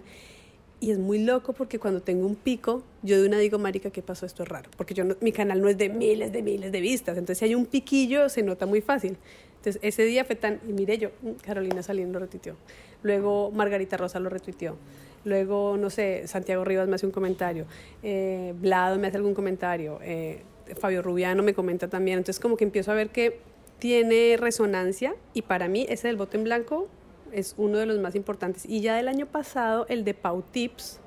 y 0.80 0.92
es 0.92 1.00
muy 1.00 1.18
loco 1.18 1.54
porque 1.54 1.80
cuando 1.80 2.04
tengo 2.04 2.28
un 2.28 2.36
pico, 2.36 2.84
yo 3.02 3.20
de 3.20 3.28
una 3.28 3.40
digo, 3.40 3.58
marica, 3.58 3.90
¿qué 3.90 4.04
pasó? 4.04 4.28
Esto 4.28 4.44
es 4.44 4.50
raro. 4.50 4.70
Porque 4.78 4.94
yo 4.94 5.06
mi 5.22 5.32
canal 5.32 5.60
no 5.60 5.70
es 5.70 5.78
de 5.80 5.90
miles 5.90 6.32
de 6.32 6.44
miles 6.44 6.72
de 6.72 6.82
vistas. 6.82 7.18
Entonces, 7.18 7.40
si 7.40 7.46
hay 7.46 7.56
un 7.56 7.66
piquillo, 7.66 8.30
se 8.30 8.44
nota 8.44 8.68
muy 8.68 8.82
fácil. 8.82 9.18
Entonces, 9.66 9.80
ese 9.82 10.04
día 10.04 10.26
fue 10.26 10.36
tan... 10.36 10.60
Y 10.68 10.74
mire 10.74 10.98
yo, 11.00 11.10
mm, 11.22 11.32
Carolina 11.44 11.82
Salín 11.82 12.14
lo 12.14 12.20
retuiteó. 12.20 12.56
Luego, 13.02 13.52
Margarita 13.52 13.98
Rosa 13.98 14.20
lo 14.20 14.30
retuiteó. 14.30 14.78
Luego, 15.24 15.76
no 15.76 15.90
sé, 15.90 16.28
Santiago 16.28 16.64
Rivas 16.64 16.88
me 16.88 16.96
hace 16.96 17.08
un 17.08 17.12
comentario. 17.12 17.66
Eh, 18.04 18.54
Blado 18.60 19.00
me 19.00 19.08
hace 19.08 19.18
algún 19.18 19.34
comentario. 19.34 20.00
Eh, 20.04 20.44
Fabio 20.80 21.02
Rubiano 21.02 21.42
me 21.42 21.56
comenta 21.56 21.88
también. 21.88 22.20
Entonces, 22.20 22.40
como 22.40 22.58
que 22.58 22.64
empiezo 22.64 22.92
a 22.92 22.94
ver 22.94 23.10
que 23.10 23.40
tiene 23.80 24.38
resonancia. 24.38 25.16
Y 25.34 25.42
para 25.42 25.68
mí, 25.68 25.88
ese 25.90 26.10
del 26.10 26.18
voto 26.18 26.38
en 26.38 26.44
blanco 26.44 26.88
es 27.32 27.56
uno 27.58 27.80
de 27.80 27.88
los 27.88 28.00
más 28.00 28.14
importantes. 28.14 28.68
Y 28.68 28.82
ya 28.82 28.96
del 28.96 29.08
año 29.08 29.26
pasado, 29.26 29.88
el 29.90 30.04
de 30.04 30.14
Pau 30.14 30.44
Tips, 30.44 31.00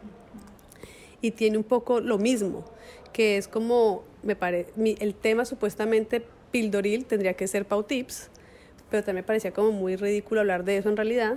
y 1.20 1.30
tiene 1.30 1.58
un 1.58 1.64
poco 1.64 2.00
lo 2.00 2.18
mismo, 2.18 2.64
que 3.12 3.36
es 3.36 3.46
como, 3.46 4.02
me 4.24 4.34
parece, 4.34 4.72
el 5.00 5.14
tema 5.14 5.44
supuestamente 5.44 6.24
pildoril 6.50 7.04
tendría 7.06 7.34
que 7.34 7.46
ser 7.48 7.64
Pau 7.66 7.82
Tips, 7.82 8.30
pero 8.90 9.04
también 9.04 9.22
me 9.22 9.26
parecía 9.26 9.52
como 9.52 9.72
muy 9.72 9.96
ridículo 9.96 10.40
hablar 10.40 10.64
de 10.64 10.78
eso 10.78 10.88
en 10.88 10.96
realidad, 10.96 11.36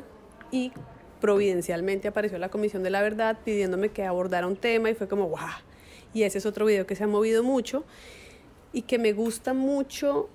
y 0.51 0.71
providencialmente 1.19 2.07
apareció 2.07 2.37
la 2.39 2.49
Comisión 2.49 2.83
de 2.83 2.89
la 2.89 3.01
Verdad 3.01 3.37
pidiéndome 3.45 3.89
que 3.89 4.03
abordara 4.03 4.47
un 4.47 4.57
tema 4.57 4.89
y 4.89 4.95
fue 4.95 5.07
como, 5.07 5.25
¡guau! 5.25 5.47
Y 6.13 6.23
ese 6.23 6.39
es 6.39 6.45
otro 6.45 6.65
video 6.65 6.85
que 6.85 6.95
se 6.95 7.03
ha 7.05 7.07
movido 7.07 7.43
mucho 7.43 7.85
y 8.73 8.81
que 8.81 8.97
me 8.97 9.13
gusta 9.13 9.53
mucho 9.53 10.29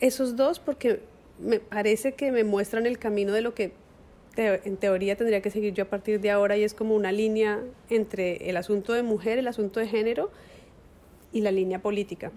esos 0.00 0.36
dos 0.36 0.58
porque 0.58 1.00
me 1.38 1.60
parece 1.60 2.12
que 2.12 2.32
me 2.32 2.44
muestran 2.44 2.86
el 2.86 2.98
camino 2.98 3.32
de 3.32 3.42
lo 3.42 3.54
que 3.54 3.72
en 4.36 4.76
teoría 4.76 5.16
tendría 5.16 5.42
que 5.42 5.50
seguir 5.50 5.74
yo 5.74 5.82
a 5.82 5.88
partir 5.88 6.20
de 6.20 6.30
ahora 6.30 6.56
y 6.56 6.62
es 6.62 6.72
como 6.72 6.94
una 6.94 7.10
línea 7.10 7.60
entre 7.90 8.48
el 8.48 8.56
asunto 8.56 8.92
de 8.92 9.02
mujer, 9.02 9.38
el 9.38 9.48
asunto 9.48 9.80
de 9.80 9.88
género 9.88 10.30
y 11.32 11.40
la 11.40 11.50
línea 11.50 11.80
política. 11.80 12.30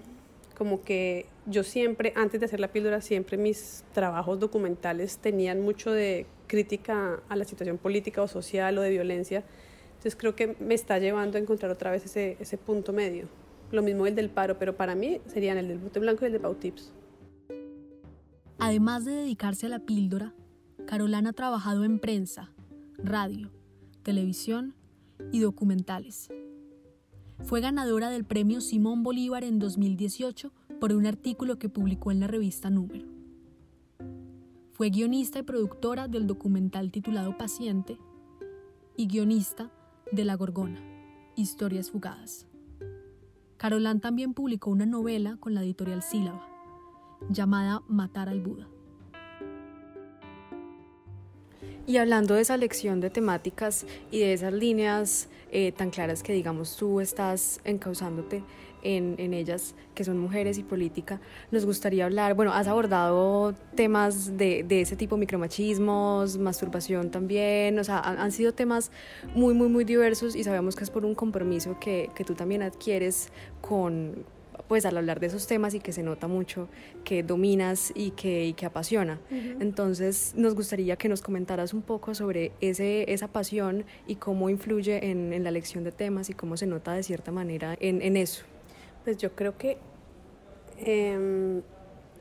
Como 0.57 0.81
que 0.81 1.27
yo 1.45 1.63
siempre, 1.63 2.13
antes 2.15 2.39
de 2.39 2.45
hacer 2.45 2.59
la 2.59 2.71
píldora, 2.71 3.01
siempre 3.01 3.37
mis 3.37 3.83
trabajos 3.93 4.39
documentales 4.39 5.17
tenían 5.17 5.61
mucho 5.61 5.91
de 5.91 6.27
crítica 6.47 7.21
a 7.29 7.35
la 7.35 7.45
situación 7.45 7.77
política 7.77 8.21
o 8.21 8.27
social 8.27 8.77
o 8.77 8.81
de 8.81 8.91
violencia. 8.91 9.43
Entonces 9.89 10.15
creo 10.15 10.35
que 10.35 10.55
me 10.59 10.73
está 10.73 10.99
llevando 10.99 11.37
a 11.37 11.41
encontrar 11.41 11.71
otra 11.71 11.91
vez 11.91 12.05
ese, 12.05 12.37
ese 12.39 12.57
punto 12.57 12.93
medio. 12.93 13.27
Lo 13.71 13.81
mismo 13.81 14.05
el 14.05 14.15
del 14.15 14.29
paro, 14.29 14.59
pero 14.59 14.75
para 14.75 14.95
mí 14.95 15.21
serían 15.27 15.57
el 15.57 15.67
del 15.67 15.79
bote 15.79 15.99
blanco 15.99 16.25
y 16.25 16.27
el 16.27 16.33
de 16.33 16.39
Bautips. 16.39 16.93
Además 18.59 19.05
de 19.05 19.13
dedicarse 19.13 19.65
a 19.65 19.69
la 19.69 19.79
píldora, 19.79 20.33
Carolina 20.85 21.29
ha 21.29 21.33
trabajado 21.33 21.83
en 21.83 21.99
prensa, 21.99 22.51
radio, 22.97 23.51
televisión 24.03 24.75
y 25.31 25.39
documentales. 25.39 26.29
Fue 27.43 27.61
ganadora 27.61 28.09
del 28.09 28.25
premio 28.25 28.61
Simón 28.61 29.01
Bolívar 29.03 29.43
en 29.43 29.57
2018 29.57 30.51
por 30.81 30.93
un 30.93 31.05
artículo 31.05 31.59
que 31.59 31.69
publicó 31.69 32.09
en 32.11 32.19
la 32.19 32.25
revista 32.25 32.71
Número. 32.71 33.05
Fue 34.73 34.89
guionista 34.89 35.37
y 35.37 35.43
productora 35.43 36.07
del 36.07 36.25
documental 36.25 36.91
titulado 36.91 37.37
Paciente 37.37 37.99
y 38.97 39.05
guionista 39.05 39.69
de 40.11 40.25
La 40.25 40.33
Gorgona, 40.33 40.81
Historias 41.35 41.91
Fugadas. 41.91 42.47
Carolán 43.57 43.99
también 43.99 44.33
publicó 44.33 44.71
una 44.71 44.87
novela 44.87 45.37
con 45.39 45.53
la 45.53 45.61
editorial 45.61 46.01
Sílaba, 46.01 46.49
llamada 47.29 47.83
Matar 47.87 48.27
al 48.27 48.41
Buda. 48.41 48.67
Y 51.87 51.97
hablando 51.97 52.35
de 52.35 52.41
esa 52.41 52.57
lección 52.57 52.99
de 53.01 53.09
temáticas 53.09 53.85
y 54.11 54.19
de 54.19 54.33
esas 54.33 54.53
líneas 54.53 55.27
eh, 55.51 55.71
tan 55.71 55.89
claras 55.89 56.23
que 56.23 56.31
digamos 56.31 56.77
tú 56.77 57.01
estás 57.01 57.59
encauzándote 57.65 58.43
en, 58.83 59.15
en, 59.17 59.33
ellas, 59.33 59.75
que 59.93 60.03
son 60.03 60.17
mujeres 60.17 60.57
y 60.57 60.63
política, 60.63 61.19
nos 61.51 61.65
gustaría 61.65 62.05
hablar, 62.05 62.33
bueno, 62.33 62.53
has 62.53 62.67
abordado 62.67 63.53
temas 63.75 64.37
de, 64.37 64.63
de 64.63 64.81
ese 64.81 64.95
tipo, 64.95 65.17
micromachismos, 65.17 66.37
masturbación 66.37 67.11
también, 67.11 67.77
o 67.77 67.83
sea, 67.83 67.99
han, 67.99 68.17
han, 68.17 68.31
sido 68.31 68.53
temas 68.53 68.91
muy, 69.35 69.53
muy, 69.53 69.67
muy 69.67 69.83
diversos 69.83 70.35
y 70.35 70.43
sabemos 70.43 70.75
que 70.75 70.83
es 70.83 70.89
por 70.89 71.05
un 71.05 71.13
compromiso 71.13 71.77
que, 71.79 72.09
que 72.15 72.23
tú 72.23 72.33
también 72.33 72.63
adquieres 72.63 73.29
con 73.59 74.25
pues 74.71 74.85
al 74.85 74.95
hablar 74.95 75.19
de 75.19 75.27
esos 75.27 75.47
temas 75.47 75.73
y 75.73 75.81
que 75.81 75.91
se 75.91 76.01
nota 76.01 76.29
mucho 76.29 76.69
que 77.03 77.23
dominas 77.23 77.91
y 77.93 78.11
que, 78.11 78.45
y 78.45 78.53
que 78.53 78.65
apasiona. 78.65 79.19
Entonces 79.59 80.31
nos 80.37 80.55
gustaría 80.55 80.95
que 80.95 81.09
nos 81.09 81.21
comentaras 81.21 81.73
un 81.73 81.81
poco 81.81 82.15
sobre 82.15 82.53
ese, 82.61 83.11
esa 83.11 83.27
pasión 83.27 83.83
y 84.07 84.15
cómo 84.15 84.49
influye 84.49 85.11
en, 85.11 85.33
en 85.33 85.43
la 85.43 85.49
elección 85.49 85.83
de 85.83 85.91
temas 85.91 86.29
y 86.29 86.33
cómo 86.33 86.55
se 86.55 86.67
nota 86.67 86.93
de 86.93 87.03
cierta 87.03 87.33
manera 87.33 87.75
en, 87.81 88.01
en 88.01 88.15
eso. 88.15 88.45
Pues 89.03 89.17
yo 89.17 89.35
creo 89.35 89.57
que 89.57 89.77
eh, 90.77 91.61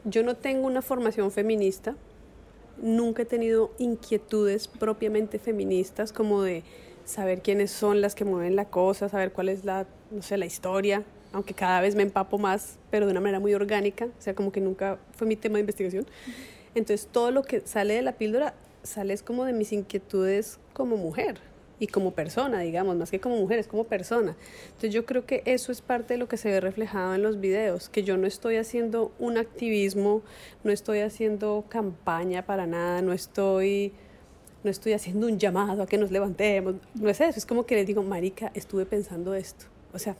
yo 0.04 0.24
no 0.24 0.34
tengo 0.34 0.66
una 0.66 0.82
formación 0.82 1.30
feminista, 1.30 1.94
nunca 2.82 3.22
he 3.22 3.26
tenido 3.26 3.70
inquietudes 3.78 4.66
propiamente 4.66 5.38
feministas 5.38 6.12
como 6.12 6.42
de 6.42 6.64
saber 7.04 7.42
quiénes 7.42 7.70
son 7.70 8.00
las 8.00 8.16
que 8.16 8.24
mueven 8.24 8.56
la 8.56 8.64
cosa, 8.64 9.08
saber 9.08 9.30
cuál 9.32 9.50
es 9.50 9.64
la, 9.64 9.86
no 10.10 10.22
sé, 10.22 10.36
la 10.36 10.46
historia 10.46 11.04
aunque 11.32 11.54
cada 11.54 11.80
vez 11.80 11.94
me 11.94 12.02
empapo 12.02 12.38
más, 12.38 12.78
pero 12.90 13.06
de 13.06 13.12
una 13.12 13.20
manera 13.20 13.40
muy 13.40 13.54
orgánica, 13.54 14.06
o 14.06 14.22
sea, 14.22 14.34
como 14.34 14.52
que 14.52 14.60
nunca 14.60 14.98
fue 15.12 15.26
mi 15.26 15.36
tema 15.36 15.54
de 15.54 15.60
investigación. 15.60 16.06
Entonces, 16.74 17.08
todo 17.10 17.30
lo 17.30 17.42
que 17.42 17.60
sale 17.60 17.94
de 17.94 18.02
la 18.02 18.12
píldora 18.12 18.54
sale 18.82 19.12
es 19.12 19.22
como 19.22 19.44
de 19.44 19.52
mis 19.52 19.72
inquietudes 19.72 20.58
como 20.72 20.96
mujer 20.96 21.38
y 21.78 21.86
como 21.86 22.12
persona, 22.12 22.60
digamos, 22.60 22.96
más 22.96 23.10
que 23.10 23.20
como 23.20 23.36
mujer, 23.36 23.58
es 23.58 23.66
como 23.66 23.84
persona. 23.84 24.36
Entonces, 24.66 24.92
yo 24.92 25.06
creo 25.06 25.24
que 25.24 25.42
eso 25.46 25.72
es 25.72 25.80
parte 25.80 26.14
de 26.14 26.18
lo 26.18 26.28
que 26.28 26.36
se 26.36 26.50
ve 26.50 26.60
reflejado 26.60 27.14
en 27.14 27.22
los 27.22 27.40
videos, 27.40 27.88
que 27.88 28.02
yo 28.02 28.16
no 28.16 28.26
estoy 28.26 28.56
haciendo 28.56 29.12
un 29.18 29.38
activismo, 29.38 30.22
no 30.62 30.72
estoy 30.72 31.00
haciendo 31.00 31.64
campaña 31.68 32.44
para 32.44 32.66
nada, 32.66 33.02
no 33.02 33.12
estoy 33.12 33.92
no 34.62 34.70
estoy 34.70 34.92
haciendo 34.92 35.26
un 35.26 35.38
llamado 35.38 35.82
a 35.82 35.86
que 35.86 35.96
nos 35.96 36.10
levantemos, 36.10 36.74
no 36.94 37.08
es 37.08 37.18
eso, 37.20 37.38
es 37.38 37.46
como 37.46 37.64
que 37.64 37.76
les 37.76 37.86
digo, 37.86 38.02
marica, 38.02 38.50
estuve 38.54 38.84
pensando 38.84 39.34
esto. 39.34 39.64
O 39.92 39.98
sea, 39.98 40.16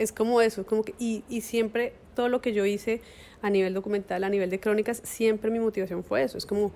es 0.00 0.12
como 0.12 0.40
eso, 0.40 0.64
como 0.64 0.82
que, 0.82 0.94
y, 0.98 1.24
y 1.28 1.42
siempre 1.42 1.92
todo 2.14 2.28
lo 2.28 2.40
que 2.40 2.52
yo 2.52 2.64
hice 2.64 3.00
a 3.42 3.50
nivel 3.50 3.74
documental, 3.74 4.24
a 4.24 4.28
nivel 4.30 4.50
de 4.50 4.58
crónicas, 4.58 5.00
siempre 5.04 5.50
mi 5.50 5.60
motivación 5.60 6.02
fue 6.04 6.22
eso, 6.22 6.38
es 6.38 6.46
como 6.46 6.72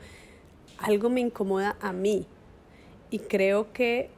algo 0.78 1.08
me 1.08 1.20
incomoda 1.20 1.76
a 1.80 1.92
mí 1.92 2.26
y 3.10 3.18
creo 3.18 3.72
que 3.72 4.10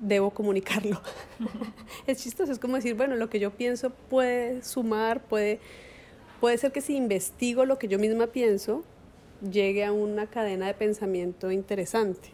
debo 0.00 0.30
comunicarlo. 0.30 1.00
es 2.06 2.22
chistoso, 2.22 2.52
es 2.52 2.58
como 2.58 2.76
decir, 2.76 2.94
bueno, 2.94 3.16
lo 3.16 3.28
que 3.28 3.40
yo 3.40 3.50
pienso 3.50 3.90
puede 3.90 4.62
sumar, 4.62 5.22
puede, 5.22 5.60
puede 6.40 6.56
ser 6.58 6.72
que 6.72 6.80
si 6.80 6.96
investigo 6.96 7.64
lo 7.64 7.78
que 7.78 7.88
yo 7.88 7.98
misma 7.98 8.28
pienso, 8.28 8.84
llegue 9.50 9.84
a 9.84 9.92
una 9.92 10.26
cadena 10.26 10.66
de 10.66 10.74
pensamiento 10.74 11.50
interesante. 11.50 12.30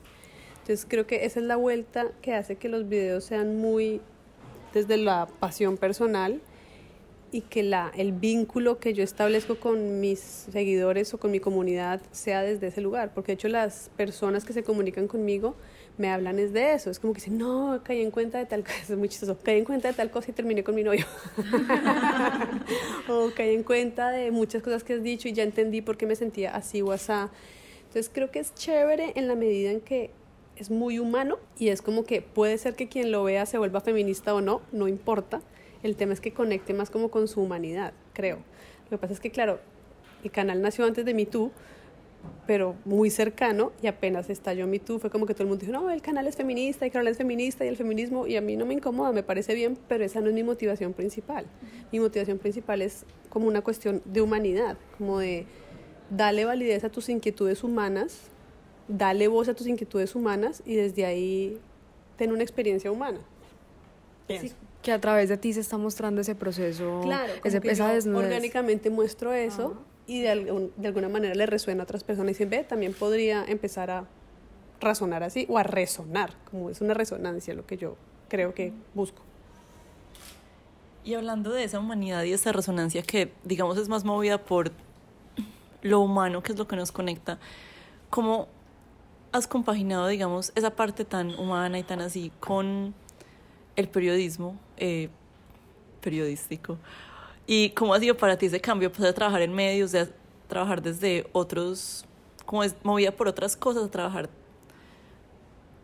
Entonces 0.60 0.86
creo 0.88 1.06
que 1.06 1.24
esa 1.24 1.40
es 1.40 1.46
la 1.46 1.56
vuelta 1.56 2.12
que 2.22 2.34
hace 2.34 2.56
que 2.56 2.68
los 2.68 2.88
videos 2.88 3.24
sean 3.24 3.58
muy 3.58 4.00
desde 4.74 4.96
la 4.98 5.26
pasión 5.40 5.78
personal 5.78 6.42
y 7.34 7.40
que 7.40 7.62
la, 7.62 7.90
el 7.96 8.12
vínculo 8.12 8.78
que 8.78 8.94
yo 8.94 9.02
establezco 9.02 9.58
con 9.58 10.00
mis 10.00 10.20
seguidores 10.20 11.14
o 11.14 11.18
con 11.18 11.30
mi 11.32 11.40
comunidad 11.40 12.00
sea 12.12 12.42
desde 12.42 12.68
ese 12.68 12.80
lugar, 12.80 13.12
porque 13.12 13.32
de 13.32 13.34
hecho 13.34 13.48
las 13.48 13.90
personas 13.96 14.44
que 14.44 14.52
se 14.52 14.62
comunican 14.62 15.08
conmigo 15.08 15.56
me 15.96 16.10
hablan 16.10 16.38
es 16.38 16.52
de 16.52 16.74
eso, 16.74 16.90
es 16.90 17.00
como 17.00 17.12
que 17.12 17.20
dicen, 17.20 17.38
no, 17.38 17.80
caí 17.82 18.02
en 18.02 18.10
cuenta 18.10 18.38
de 18.38 18.46
tal 18.46 18.62
cosa, 18.62 18.76
es 18.88 18.96
muy 18.96 19.08
chistoso, 19.08 19.36
caí 19.42 19.58
en 19.58 19.64
cuenta 19.64 19.88
de 19.88 19.94
tal 19.94 20.10
cosa 20.10 20.30
y 20.30 20.34
terminé 20.34 20.62
con 20.62 20.74
mi 20.74 20.84
novio, 20.84 21.06
o 23.08 23.30
caí 23.34 23.54
en 23.54 23.64
cuenta 23.64 24.10
de 24.10 24.30
muchas 24.30 24.62
cosas 24.62 24.84
que 24.84 24.94
has 24.94 25.02
dicho 25.02 25.28
y 25.28 25.32
ya 25.32 25.42
entendí 25.42 25.82
por 25.82 25.96
qué 25.96 26.06
me 26.06 26.16
sentía 26.16 26.54
así 26.54 26.82
o 26.82 26.92
así. 26.92 27.12
Entonces 27.88 28.10
creo 28.12 28.30
que 28.30 28.40
es 28.40 28.54
chévere 28.54 29.12
en 29.16 29.28
la 29.28 29.34
medida 29.34 29.70
en 29.70 29.80
que 29.80 30.10
es 30.56 30.70
muy 30.70 30.98
humano 30.98 31.38
y 31.58 31.68
es 31.68 31.82
como 31.82 32.04
que 32.04 32.22
puede 32.22 32.58
ser 32.58 32.74
que 32.74 32.88
quien 32.88 33.10
lo 33.10 33.24
vea 33.24 33.46
se 33.46 33.58
vuelva 33.58 33.80
feminista 33.80 34.34
o 34.34 34.40
no, 34.40 34.62
no 34.72 34.88
importa. 34.88 35.40
El 35.82 35.96
tema 35.96 36.12
es 36.12 36.20
que 36.20 36.32
conecte 36.32 36.72
más 36.74 36.90
como 36.90 37.10
con 37.10 37.28
su 37.28 37.42
humanidad, 37.42 37.92
creo. 38.12 38.38
Lo 38.84 38.90
que 38.90 38.98
pasa 38.98 39.12
es 39.12 39.20
que, 39.20 39.30
claro, 39.30 39.58
el 40.22 40.30
canal 40.30 40.62
nació 40.62 40.86
antes 40.86 41.04
de 41.04 41.12
MeToo, 41.12 41.50
pero 42.46 42.74
muy 42.86 43.10
cercano 43.10 43.72
y 43.82 43.86
apenas 43.86 44.30
estalló 44.30 44.66
MeToo 44.66 44.98
fue 44.98 45.10
como 45.10 45.26
que 45.26 45.34
todo 45.34 45.42
el 45.42 45.50
mundo 45.50 45.66
dijo, 45.66 45.72
no, 45.72 45.90
el 45.90 46.00
canal 46.00 46.26
es 46.26 46.36
feminista 46.36 46.86
y 46.86 46.90
Carolina 46.90 47.10
es 47.10 47.18
feminista 47.18 47.64
y 47.64 47.68
el 47.68 47.76
feminismo, 47.76 48.26
y 48.26 48.36
a 48.36 48.40
mí 48.40 48.56
no 48.56 48.64
me 48.64 48.74
incomoda, 48.74 49.12
me 49.12 49.22
parece 49.22 49.54
bien, 49.54 49.76
pero 49.88 50.04
esa 50.04 50.20
no 50.20 50.28
es 50.28 50.34
mi 50.34 50.42
motivación 50.42 50.94
principal. 50.94 51.44
Mi 51.92 52.00
motivación 52.00 52.38
principal 52.38 52.80
es 52.80 53.04
como 53.28 53.46
una 53.46 53.60
cuestión 53.60 54.00
de 54.06 54.22
humanidad, 54.22 54.78
como 54.96 55.18
de 55.18 55.46
darle 56.10 56.44
validez 56.44 56.84
a 56.84 56.90
tus 56.90 57.08
inquietudes 57.08 57.64
humanas 57.64 58.30
dale 58.88 59.28
voz 59.28 59.48
a 59.48 59.54
tus 59.54 59.66
inquietudes 59.66 60.14
humanas 60.14 60.62
y 60.64 60.74
desde 60.74 61.04
ahí 61.06 61.58
ten 62.16 62.32
una 62.32 62.42
experiencia 62.42 62.90
humana. 62.90 63.20
Sí, 64.28 64.52
que 64.82 64.92
a 64.92 65.00
través 65.00 65.28
de 65.28 65.36
ti 65.36 65.52
se 65.52 65.60
está 65.60 65.78
mostrando 65.78 66.20
ese 66.20 66.34
proceso, 66.34 67.00
claro, 67.02 67.32
ese, 67.42 67.60
esa 67.64 67.92
orgánicamente 68.14 68.90
muestro 68.90 69.32
eso 69.32 69.76
y 70.06 70.20
de, 70.20 70.70
de, 70.76 70.88
alguna 70.88 71.08
manera 71.08 71.34
le 71.34 71.46
resuena 71.46 71.82
a 71.82 71.84
otras 71.84 72.04
personas 72.04 72.30
y 72.30 72.34
dicen, 72.34 72.50
ve, 72.50 72.64
también 72.64 72.92
podría 72.92 73.44
empezar 73.46 73.90
a 73.90 74.06
razonar 74.80 75.22
así 75.22 75.46
o 75.48 75.58
a 75.58 75.62
resonar, 75.62 76.34
como 76.50 76.70
es 76.70 76.80
una 76.80 76.94
resonancia 76.94 77.54
lo 77.54 77.66
que 77.66 77.76
yo 77.76 77.96
creo 78.28 78.54
que 78.54 78.72
busco. 78.94 79.22
Y 81.04 81.14
hablando 81.14 81.52
de 81.52 81.64
esa 81.64 81.78
humanidad 81.78 82.22
y 82.24 82.32
esa 82.32 82.52
resonancia 82.52 83.02
que, 83.02 83.30
digamos, 83.44 83.76
es 83.76 83.88
más 83.88 84.04
movida 84.04 84.38
por 84.38 84.70
lo 85.82 86.00
humano, 86.00 86.42
que 86.42 86.52
es 86.52 86.58
lo 86.58 86.66
que 86.66 86.76
nos 86.76 86.92
conecta, 86.92 87.38
¿cómo 88.08 88.48
has 89.34 89.48
compaginado, 89.48 90.06
digamos, 90.06 90.52
esa 90.54 90.70
parte 90.70 91.04
tan 91.04 91.34
humana 91.34 91.76
y 91.80 91.82
tan 91.82 92.00
así 92.00 92.30
con 92.38 92.94
el 93.74 93.88
periodismo 93.88 94.56
eh, 94.76 95.08
periodístico? 96.00 96.78
¿Y 97.44 97.70
cómo 97.70 97.94
ha 97.94 97.98
sido 97.98 98.16
para 98.16 98.38
ti 98.38 98.46
ese 98.46 98.60
cambio 98.60 98.92
pues, 98.92 99.02
de 99.02 99.12
trabajar 99.12 99.42
en 99.42 99.52
medios, 99.52 99.90
de 99.90 100.08
trabajar 100.46 100.80
desde 100.80 101.26
otros, 101.32 102.04
como 102.46 102.62
es 102.62 102.76
movida 102.84 103.10
por 103.10 103.26
otras 103.26 103.56
cosas, 103.56 103.82
a 103.82 103.90
trabajar 103.90 104.30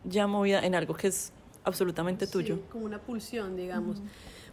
ya 0.05 0.29
movida 0.29 0.65
en 0.65 0.77
algo 0.77 0.95
que 0.95 1.09
es 1.09 1.33
absolutamente 1.65 2.29
tuyo? 2.29 2.61
como 2.71 2.85
una 2.85 3.01
pulsión, 3.01 3.57
digamos. 3.57 3.99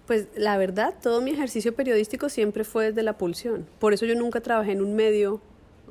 Pues 0.08 0.27
la 0.36 0.58
verdad, 0.58 0.96
todo 1.04 1.22
mi 1.22 1.32
ejercicio 1.32 1.75
periodístico 1.75 2.30
siempre 2.30 2.63
fue 2.63 2.86
desde 2.86 3.04
la 3.04 3.16
pulsión. 3.16 3.68
Por 3.77 3.94
eso 3.94 4.08
yo 4.08 4.16
nunca 4.16 4.42
trabajé 4.42 4.72
en 4.72 4.82
un 4.82 4.96
medio, 4.96 5.39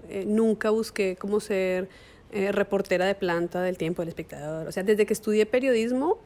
eh, 0.09 0.25
nunca 0.27 0.71
busqué 0.71 1.15
como 1.15 1.39
ser 1.39 1.89
eh, 2.33 2.53
reportera 2.53 3.07
de 3.07 3.15
planta 3.15 3.63
del 3.63 3.79
tiempo 3.79 4.03
del 4.03 4.09
espectador. 4.09 4.67
O 4.67 4.73
sea, 4.73 4.83
desde 4.83 5.07
que 5.07 5.13
estudié 5.13 5.47
periodismo 5.47 6.19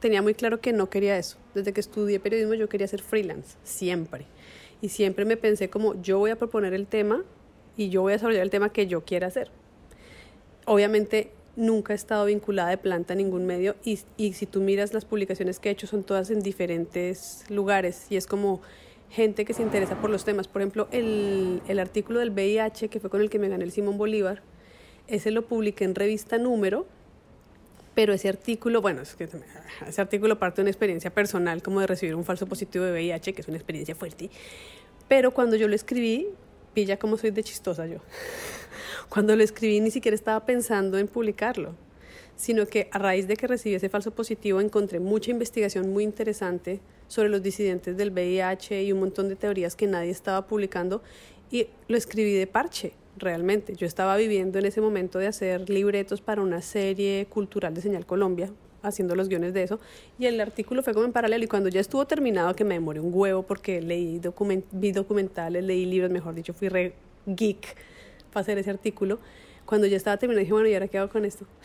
tenía 0.00 0.22
muy 0.22 0.34
claro 0.34 0.60
que 0.60 0.72
no 0.72 0.88
quería 0.90 1.18
eso. 1.18 1.38
Desde 1.54 1.72
que 1.72 1.80
estudié 1.80 2.20
periodismo 2.20 2.54
yo 2.54 2.68
quería 2.68 2.86
ser 2.86 3.02
freelance, 3.02 3.56
siempre. 3.64 4.26
Y 4.80 4.90
siempre 4.90 5.24
me 5.24 5.36
pensé 5.36 5.68
como 5.68 6.00
yo 6.00 6.18
voy 6.18 6.30
a 6.30 6.36
proponer 6.36 6.74
el 6.74 6.86
tema 6.86 7.24
y 7.76 7.90
yo 7.90 8.02
voy 8.02 8.12
a 8.12 8.16
desarrollar 8.16 8.42
el 8.42 8.50
tema 8.50 8.72
que 8.72 8.86
yo 8.86 9.04
quiera 9.04 9.26
hacer. 9.26 9.50
Obviamente 10.66 11.32
nunca 11.56 11.92
he 11.92 11.96
estado 11.96 12.26
vinculada 12.26 12.70
de 12.70 12.78
planta 12.78 13.14
a 13.14 13.16
ningún 13.16 13.44
medio 13.44 13.74
y, 13.84 13.98
y, 14.16 14.34
si 14.34 14.46
tú 14.46 14.60
miras 14.60 14.92
las 14.94 15.04
publicaciones 15.04 15.58
que 15.58 15.68
he 15.68 15.72
hecho 15.72 15.88
son 15.88 16.04
todas 16.04 16.30
en 16.30 16.40
diferentes 16.40 17.44
lugares 17.48 18.06
y 18.10 18.16
es 18.16 18.28
como 18.28 18.60
gente 19.10 19.44
que 19.44 19.54
se 19.54 19.62
interesa 19.62 20.00
por 20.00 20.10
los 20.10 20.24
temas. 20.24 20.46
Por 20.46 20.62
ejemplo, 20.62 20.88
el, 20.92 21.60
el 21.66 21.78
artículo 21.78 22.20
del 22.20 22.30
VIH 22.30 22.88
que 22.88 23.00
fue 23.00 23.10
con 23.10 23.20
el 23.20 23.30
que 23.30 23.38
me 23.38 23.48
gané 23.48 23.64
el 23.64 23.72
Simón 23.72 23.98
Bolívar, 23.98 24.42
ese 25.08 25.30
lo 25.30 25.42
publiqué 25.46 25.84
en 25.84 25.94
revista 25.94 26.38
Número, 26.38 26.86
pero 27.94 28.12
ese 28.12 28.28
artículo, 28.28 28.80
bueno, 28.80 29.02
es 29.02 29.16
que 29.16 29.28
ese 29.86 30.00
artículo 30.00 30.38
parte 30.38 30.56
de 30.56 30.62
una 30.62 30.70
experiencia 30.70 31.10
personal 31.10 31.62
como 31.62 31.80
de 31.80 31.88
recibir 31.88 32.14
un 32.14 32.24
falso 32.24 32.46
positivo 32.46 32.84
de 32.84 32.92
VIH, 32.92 33.32
que 33.32 33.40
es 33.40 33.48
una 33.48 33.56
experiencia 33.56 33.94
fuerte, 33.94 34.30
pero 35.08 35.32
cuando 35.32 35.56
yo 35.56 35.66
lo 35.66 35.74
escribí, 35.74 36.28
pilla 36.74 36.98
como 36.98 37.16
soy 37.16 37.32
de 37.32 37.42
chistosa 37.42 37.86
yo. 37.86 37.98
Cuando 39.08 39.34
lo 39.34 39.42
escribí 39.42 39.80
ni 39.80 39.90
siquiera 39.90 40.14
estaba 40.14 40.44
pensando 40.44 40.98
en 40.98 41.08
publicarlo, 41.08 41.74
sino 42.36 42.66
que 42.66 42.88
a 42.92 42.98
raíz 42.98 43.26
de 43.26 43.36
que 43.36 43.46
recibí 43.46 43.74
ese 43.74 43.88
falso 43.88 44.12
positivo 44.12 44.60
encontré 44.60 45.00
mucha 45.00 45.30
investigación 45.30 45.90
muy 45.92 46.04
interesante 46.04 46.80
sobre 47.08 47.30
los 47.30 47.42
disidentes 47.42 47.96
del 47.96 48.12
VIH 48.12 48.82
y 48.84 48.92
un 48.92 49.00
montón 49.00 49.28
de 49.28 49.34
teorías 49.34 49.74
que 49.74 49.86
nadie 49.86 50.10
estaba 50.10 50.46
publicando 50.46 51.02
y 51.50 51.66
lo 51.88 51.96
escribí 51.96 52.34
de 52.34 52.46
parche, 52.46 52.92
realmente. 53.18 53.74
Yo 53.74 53.86
estaba 53.86 54.16
viviendo 54.16 54.58
en 54.58 54.66
ese 54.66 54.80
momento 54.80 55.18
de 55.18 55.26
hacer 55.26 55.68
libretos 55.68 56.20
para 56.20 56.42
una 56.42 56.62
serie 56.62 57.26
cultural 57.28 57.74
de 57.74 57.80
Señal 57.80 58.06
Colombia, 58.06 58.50
haciendo 58.82 59.14
los 59.14 59.28
guiones 59.28 59.54
de 59.54 59.64
eso, 59.64 59.80
y 60.18 60.26
el 60.26 60.40
artículo 60.40 60.82
fue 60.82 60.94
como 60.94 61.04
en 61.04 61.12
paralelo, 61.12 61.44
y 61.44 61.48
cuando 61.48 61.68
ya 61.68 61.80
estuvo 61.80 62.06
terminado, 62.06 62.54
que 62.54 62.64
me 62.64 62.74
demoré 62.74 63.00
un 63.00 63.10
huevo 63.12 63.42
porque 63.42 63.82
leí 63.82 64.18
document 64.18 64.64
vi 64.72 64.92
documentales, 64.92 65.64
leí 65.64 65.84
libros, 65.84 66.10
mejor 66.10 66.34
dicho, 66.34 66.52
fui 66.52 66.68
re 66.68 66.94
geek 67.26 67.76
para 68.32 68.42
hacer 68.42 68.58
ese 68.58 68.70
artículo. 68.70 69.18
Cuando 69.66 69.86
ya 69.86 69.96
estaba 69.96 70.16
terminado 70.16 70.40
dije, 70.40 70.52
bueno, 70.52 70.68
¿y 70.68 70.74
ahora 70.74 70.88
qué 70.88 70.98
hago 70.98 71.10
con 71.10 71.24
esto? 71.24 71.46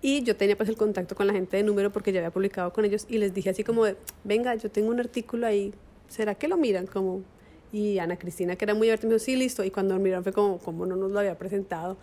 Y 0.00 0.22
yo 0.22 0.36
tenía 0.36 0.56
pues 0.56 0.68
el 0.68 0.76
contacto 0.76 1.16
con 1.16 1.26
la 1.26 1.32
gente 1.32 1.56
de 1.56 1.64
número 1.64 1.90
porque 1.90 2.12
ya 2.12 2.20
había 2.20 2.30
publicado 2.30 2.72
con 2.72 2.84
ellos 2.84 3.04
y 3.08 3.18
les 3.18 3.34
dije 3.34 3.50
así 3.50 3.64
como 3.64 3.82
venga, 4.22 4.54
yo 4.54 4.70
tengo 4.70 4.90
un 4.90 5.00
artículo 5.00 5.44
ahí, 5.44 5.74
¿será 6.06 6.36
que 6.36 6.46
lo 6.46 6.56
miran? 6.56 6.86
Como, 6.86 7.24
y 7.72 7.98
Ana 7.98 8.18
Cristina, 8.18 8.56
que 8.56 8.64
era 8.64 8.74
muy 8.74 8.88
abierta, 8.88 9.06
me 9.06 9.14
dijo, 9.14 9.24
sí, 9.24 9.36
listo. 9.36 9.64
Y 9.64 9.70
cuando 9.70 9.98
miraron 9.98 10.24
fue 10.24 10.32
como, 10.32 10.58
como 10.58 10.86
no 10.86 10.96
nos 10.96 11.12
lo 11.12 11.18
había 11.18 11.36
presentado. 11.36 11.96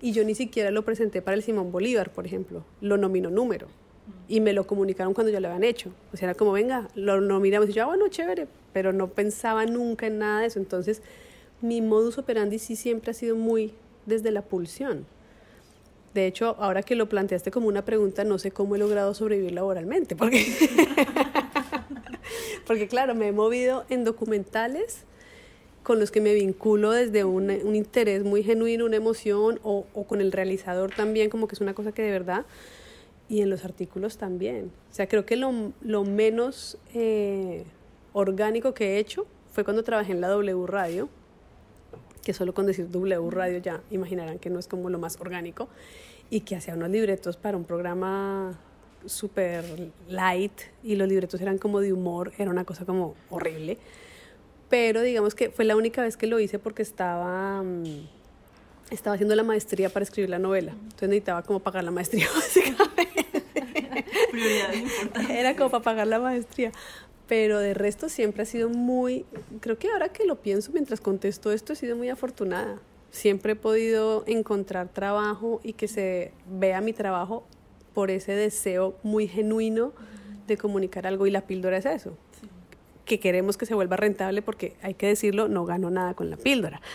Y 0.00 0.12
yo 0.12 0.24
ni 0.24 0.34
siquiera 0.34 0.70
lo 0.70 0.84
presenté 0.84 1.22
para 1.22 1.36
el 1.36 1.42
Simón 1.42 1.70
Bolívar, 1.70 2.10
por 2.10 2.26
ejemplo. 2.26 2.64
Lo 2.80 2.96
nominó 2.96 3.30
número. 3.30 3.68
Y 4.28 4.40
me 4.40 4.52
lo 4.52 4.66
comunicaron 4.66 5.14
cuando 5.14 5.32
ya 5.32 5.38
lo 5.38 5.48
habían 5.48 5.62
hecho. 5.62 5.90
O 6.12 6.16
sea, 6.16 6.30
era 6.30 6.34
como, 6.34 6.52
venga, 6.52 6.88
lo 6.96 7.20
nominamos. 7.20 7.68
Y 7.68 7.72
yo, 7.72 7.84
ah, 7.84 7.86
bueno, 7.86 8.08
chévere. 8.08 8.48
Pero 8.72 8.92
no 8.92 9.08
pensaba 9.08 9.64
nunca 9.64 10.06
en 10.06 10.18
nada 10.18 10.40
de 10.40 10.46
eso. 10.46 10.58
Entonces, 10.58 11.02
mi 11.60 11.80
modus 11.80 12.18
operandi 12.18 12.58
sí 12.58 12.74
siempre 12.74 13.12
ha 13.12 13.14
sido 13.14 13.36
muy 13.36 13.74
desde 14.06 14.32
la 14.32 14.42
pulsión. 14.42 15.06
De 16.14 16.26
hecho, 16.26 16.56
ahora 16.58 16.82
que 16.82 16.94
lo 16.94 17.08
planteaste 17.08 17.50
como 17.50 17.68
una 17.68 17.84
pregunta, 17.84 18.24
no 18.24 18.38
sé 18.38 18.50
cómo 18.50 18.76
he 18.76 18.78
logrado 18.78 19.14
sobrevivir 19.14 19.52
laboralmente, 19.52 20.14
porque, 20.14 20.44
porque 22.66 22.86
claro, 22.86 23.14
me 23.14 23.28
he 23.28 23.32
movido 23.32 23.84
en 23.88 24.04
documentales 24.04 25.04
con 25.82 25.98
los 25.98 26.10
que 26.10 26.20
me 26.20 26.32
vinculo 26.34 26.92
desde 26.92 27.24
un, 27.24 27.50
un 27.50 27.74
interés 27.74 28.24
muy 28.24 28.42
genuino, 28.42 28.84
una 28.84 28.96
emoción, 28.96 29.58
o, 29.62 29.84
o, 29.94 30.04
con 30.04 30.20
el 30.20 30.32
realizador 30.32 30.92
también, 30.94 31.28
como 31.28 31.48
que 31.48 31.54
es 31.54 31.60
una 31.60 31.74
cosa 31.74 31.92
que 31.92 32.02
de 32.02 32.10
verdad, 32.10 32.46
y 33.28 33.40
en 33.40 33.50
los 33.50 33.64
artículos 33.64 34.16
también. 34.16 34.70
O 34.90 34.94
sea, 34.94 35.08
creo 35.08 35.24
que 35.26 35.36
lo, 35.36 35.72
lo 35.80 36.04
menos 36.04 36.78
eh, 36.94 37.64
orgánico 38.12 38.74
que 38.74 38.94
he 38.94 38.98
hecho 38.98 39.26
fue 39.50 39.64
cuando 39.64 39.82
trabajé 39.82 40.12
en 40.12 40.20
la 40.20 40.28
W 40.28 40.66
Radio, 40.66 41.08
que 42.22 42.32
solo 42.32 42.54
con 42.54 42.66
decir 42.66 42.88
W 42.90 43.30
Radio 43.30 43.58
ya 43.58 43.82
imaginarán 43.90 44.38
que 44.38 44.50
no 44.50 44.58
es 44.58 44.68
como 44.68 44.88
lo 44.90 44.98
más 44.98 45.20
orgánico, 45.20 45.68
y 46.30 46.40
que 46.40 46.56
hacía 46.56 46.74
unos 46.74 46.90
libretos 46.90 47.36
para 47.36 47.56
un 47.56 47.64
programa 47.64 48.58
súper 49.04 49.64
light, 50.08 50.52
y 50.84 50.94
los 50.94 51.08
libretos 51.08 51.40
eran 51.40 51.58
como 51.58 51.80
de 51.80 51.92
humor, 51.92 52.32
era 52.38 52.50
una 52.50 52.64
cosa 52.64 52.84
como 52.84 53.16
horrible. 53.30 53.78
Pero 54.72 55.02
digamos 55.02 55.34
que 55.34 55.50
fue 55.50 55.66
la 55.66 55.76
única 55.76 56.00
vez 56.00 56.16
que 56.16 56.26
lo 56.26 56.40
hice 56.40 56.58
porque 56.58 56.80
estaba, 56.80 57.62
estaba 58.90 59.16
haciendo 59.16 59.36
la 59.36 59.42
maestría 59.42 59.90
para 59.90 60.02
escribir 60.02 60.30
la 60.30 60.38
novela. 60.38 60.72
Entonces 60.72 61.10
necesitaba 61.10 61.42
como 61.42 61.60
pagar 61.60 61.84
la 61.84 61.90
maestría, 61.90 62.26
básicamente. 62.34 63.26
Era 65.28 65.54
como 65.56 65.68
para 65.68 65.84
pagar 65.84 66.06
la 66.06 66.18
maestría 66.18 66.72
pero 67.28 67.58
de 67.58 67.74
resto 67.74 68.08
siempre 68.08 68.44
ha 68.44 68.46
sido 68.46 68.70
muy, 68.70 69.26
creo 69.60 69.78
que 69.78 69.90
ahora 69.90 70.08
que 70.08 70.24
lo 70.24 70.36
pienso 70.42 70.72
mientras 70.72 71.02
contesto 71.02 71.52
esto, 71.52 71.74
he 71.74 71.76
sido 71.76 71.96
muy 71.96 72.08
afortunada. 72.08 72.78
Siempre 73.10 73.52
he 73.52 73.56
podido 73.56 74.24
encontrar 74.26 74.88
trabajo 74.88 75.60
y 75.62 75.74
que 75.74 75.86
se 75.86 76.32
vea 76.46 76.80
mi 76.80 76.94
trabajo 76.94 77.44
por 77.92 78.10
ese 78.10 78.32
deseo 78.32 78.96
muy 79.02 79.28
genuino 79.28 79.92
de 80.46 80.56
comunicar 80.56 81.06
algo 81.06 81.26
y 81.26 81.30
la 81.30 81.42
píldora 81.42 81.76
es 81.76 81.84
eso. 81.84 82.16
Que 83.04 83.20
queremos 83.20 83.56
que 83.56 83.66
se 83.66 83.74
vuelva 83.74 83.96
rentable 83.96 84.42
porque 84.42 84.76
hay 84.82 84.94
que 84.94 85.06
decirlo, 85.06 85.48
no 85.48 85.64
gano 85.64 85.90
nada 85.90 86.14
con 86.14 86.30
la 86.30 86.36
píldora. 86.36 86.80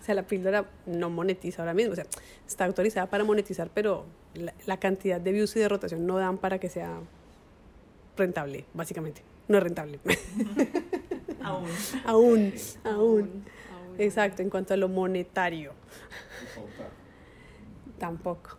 O 0.00 0.04
sea, 0.04 0.16
la 0.16 0.24
píldora 0.24 0.68
no 0.84 1.10
monetiza 1.10 1.62
ahora 1.62 1.74
mismo. 1.74 1.92
O 1.92 1.94
sea, 1.94 2.06
está 2.44 2.64
autorizada 2.64 3.06
para 3.06 3.22
monetizar, 3.22 3.70
pero 3.72 4.04
la, 4.34 4.52
la 4.66 4.80
cantidad 4.80 5.20
de 5.20 5.30
views 5.30 5.54
y 5.54 5.60
de 5.60 5.68
rotación 5.68 6.08
no 6.08 6.18
dan 6.18 6.38
para 6.38 6.58
que 6.58 6.68
sea 6.68 6.98
rentable, 8.16 8.64
básicamente 8.74 9.22
no 9.48 9.58
es 9.58 9.64
rentable. 9.64 10.00
aún. 11.42 11.68
aún. 12.04 12.54
Aún. 12.84 13.44
Exacto, 13.98 14.42
en 14.42 14.50
cuanto 14.50 14.74
a 14.74 14.76
lo 14.76 14.88
monetario. 14.88 15.72
Tampoco. 17.98 18.56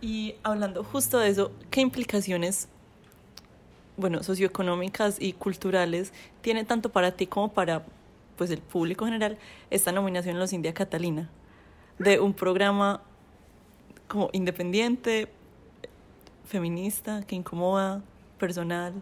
Y 0.00 0.34
hablando 0.42 0.84
justo 0.84 1.18
de 1.18 1.28
eso, 1.28 1.52
¿qué 1.70 1.80
implicaciones, 1.80 2.68
bueno, 3.96 4.22
socioeconómicas 4.22 5.16
y 5.20 5.32
culturales 5.34 6.12
tiene 6.40 6.64
tanto 6.64 6.90
para 6.90 7.12
ti 7.12 7.26
como 7.26 7.52
para 7.52 7.84
pues 8.36 8.50
el 8.50 8.60
público 8.60 9.04
general 9.04 9.38
esta 9.70 9.92
nominación 9.92 10.38
los 10.38 10.52
India 10.52 10.72
Catalina 10.72 11.28
de 11.98 12.18
un 12.18 12.34
programa 12.34 13.02
como 14.08 14.28
independiente, 14.32 15.28
feminista, 16.44 17.22
que 17.26 17.34
incomoda, 17.34 18.02
personal? 18.38 18.92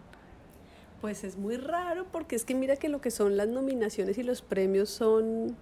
Pues 1.01 1.25
es 1.25 1.37
muy 1.37 1.57
raro 1.57 2.07
porque 2.13 2.37
es 2.37 2.45
que 2.45 2.55
mira 2.55 2.77
que 2.77 2.89
lo 2.89 3.01
que 3.01 3.11
son 3.11 3.37
las 3.37 3.49
nominaciones 3.49 4.19
y 4.19 4.23
los 4.23 4.43
premios 4.43 4.91
son 4.91 5.57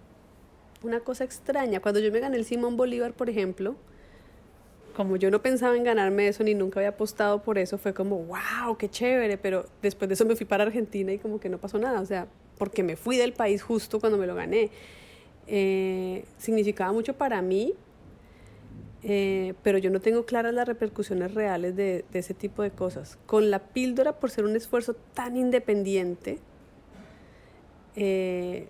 una 0.83 1.01
cosa 1.01 1.25
extraña. 1.25 1.81
Cuando 1.81 2.01
yo 2.01 2.11
me 2.13 2.21
gané 2.21 2.37
el 2.37 2.45
Simón 2.45 2.77
Bolívar, 2.77 3.13
por 3.13 3.31
ejemplo, 3.31 3.77
como 4.99 5.15
yo 5.15 5.31
no 5.31 5.41
pensaba 5.41 5.77
en 5.77 5.85
ganarme 5.85 6.27
eso 6.27 6.43
ni 6.43 6.55
nunca 6.55 6.81
había 6.81 6.89
apostado 6.89 7.41
por 7.41 7.57
eso, 7.57 7.79
fue 7.79 7.95
como, 7.95 8.19
wow, 8.25 8.77
qué 8.77 8.89
chévere, 8.89 9.39
pero 9.39 9.65
después 9.81 10.09
de 10.09 10.15
eso 10.15 10.25
me 10.25 10.35
fui 10.35 10.45
para 10.45 10.65
Argentina 10.65 11.13
y 11.13 11.19
como 11.19 11.39
que 11.39 11.49
no 11.49 11.59
pasó 11.59 11.79
nada, 11.79 12.01
o 12.01 12.05
sea, 12.05 12.27
porque 12.59 12.83
me 12.83 12.97
fui 12.97 13.17
del 13.17 13.33
país 13.33 13.63
justo 13.63 14.01
cuando 14.01 14.19
me 14.19 14.27
lo 14.27 14.35
gané. 14.35 14.71
Eh, 15.47 16.25
significaba 16.37 16.91
mucho 16.91 17.13
para 17.13 17.41
mí, 17.43 17.75
eh, 19.05 19.55
pero 19.63 19.79
yo 19.79 19.89
no 19.89 20.01
tengo 20.01 20.27
claras 20.27 20.53
las 20.53 20.67
repercusiones 20.67 21.33
reales 21.33 21.77
de, 21.77 22.05
de, 22.11 22.19
ese 22.19 22.35
tipo 22.35 22.65
de 22.65 22.73
cosas. 22.73 23.21
Con 23.27 23.53
la 23.53 23.61
píldora, 23.69 24.19
por 24.19 24.33
ser 24.33 24.47
un 24.47 24.57
esfuerzo 24.57 24.97
tan 25.15 25.37
independiente, 25.37 26.41
eh, 27.95 28.67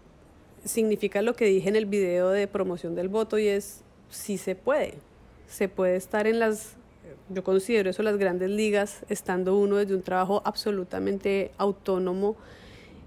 significa 0.62 1.23
lo 1.23 1.33
que 1.33 1.47
dije 1.47 1.71
en 1.71 1.77
el 1.77 1.87
video 1.87 2.29
de 2.29 2.47
promoción 2.49 2.95
del 2.95 3.09
voto 3.09 3.38
y 3.38 3.49
es, 3.49 3.83
sí 4.11 4.37
se 4.37 4.55
puede. 4.55 4.99
Se 5.49 5.69
puede 5.69 5.97
estar 5.97 6.27
en 6.27 6.39
las, 6.39 6.77
yo 7.31 7.43
considero 7.43 7.91
eso 7.91 8.03
las 8.03 8.19
grandes 8.19 8.51
ligas, 8.51 9.05
estando 9.09 9.59
uno 9.59 9.77
desde 9.77 9.95
un 9.95 10.03
trabajo 10.03 10.43
absolutamente 10.45 11.51
autónomo. 11.59 12.37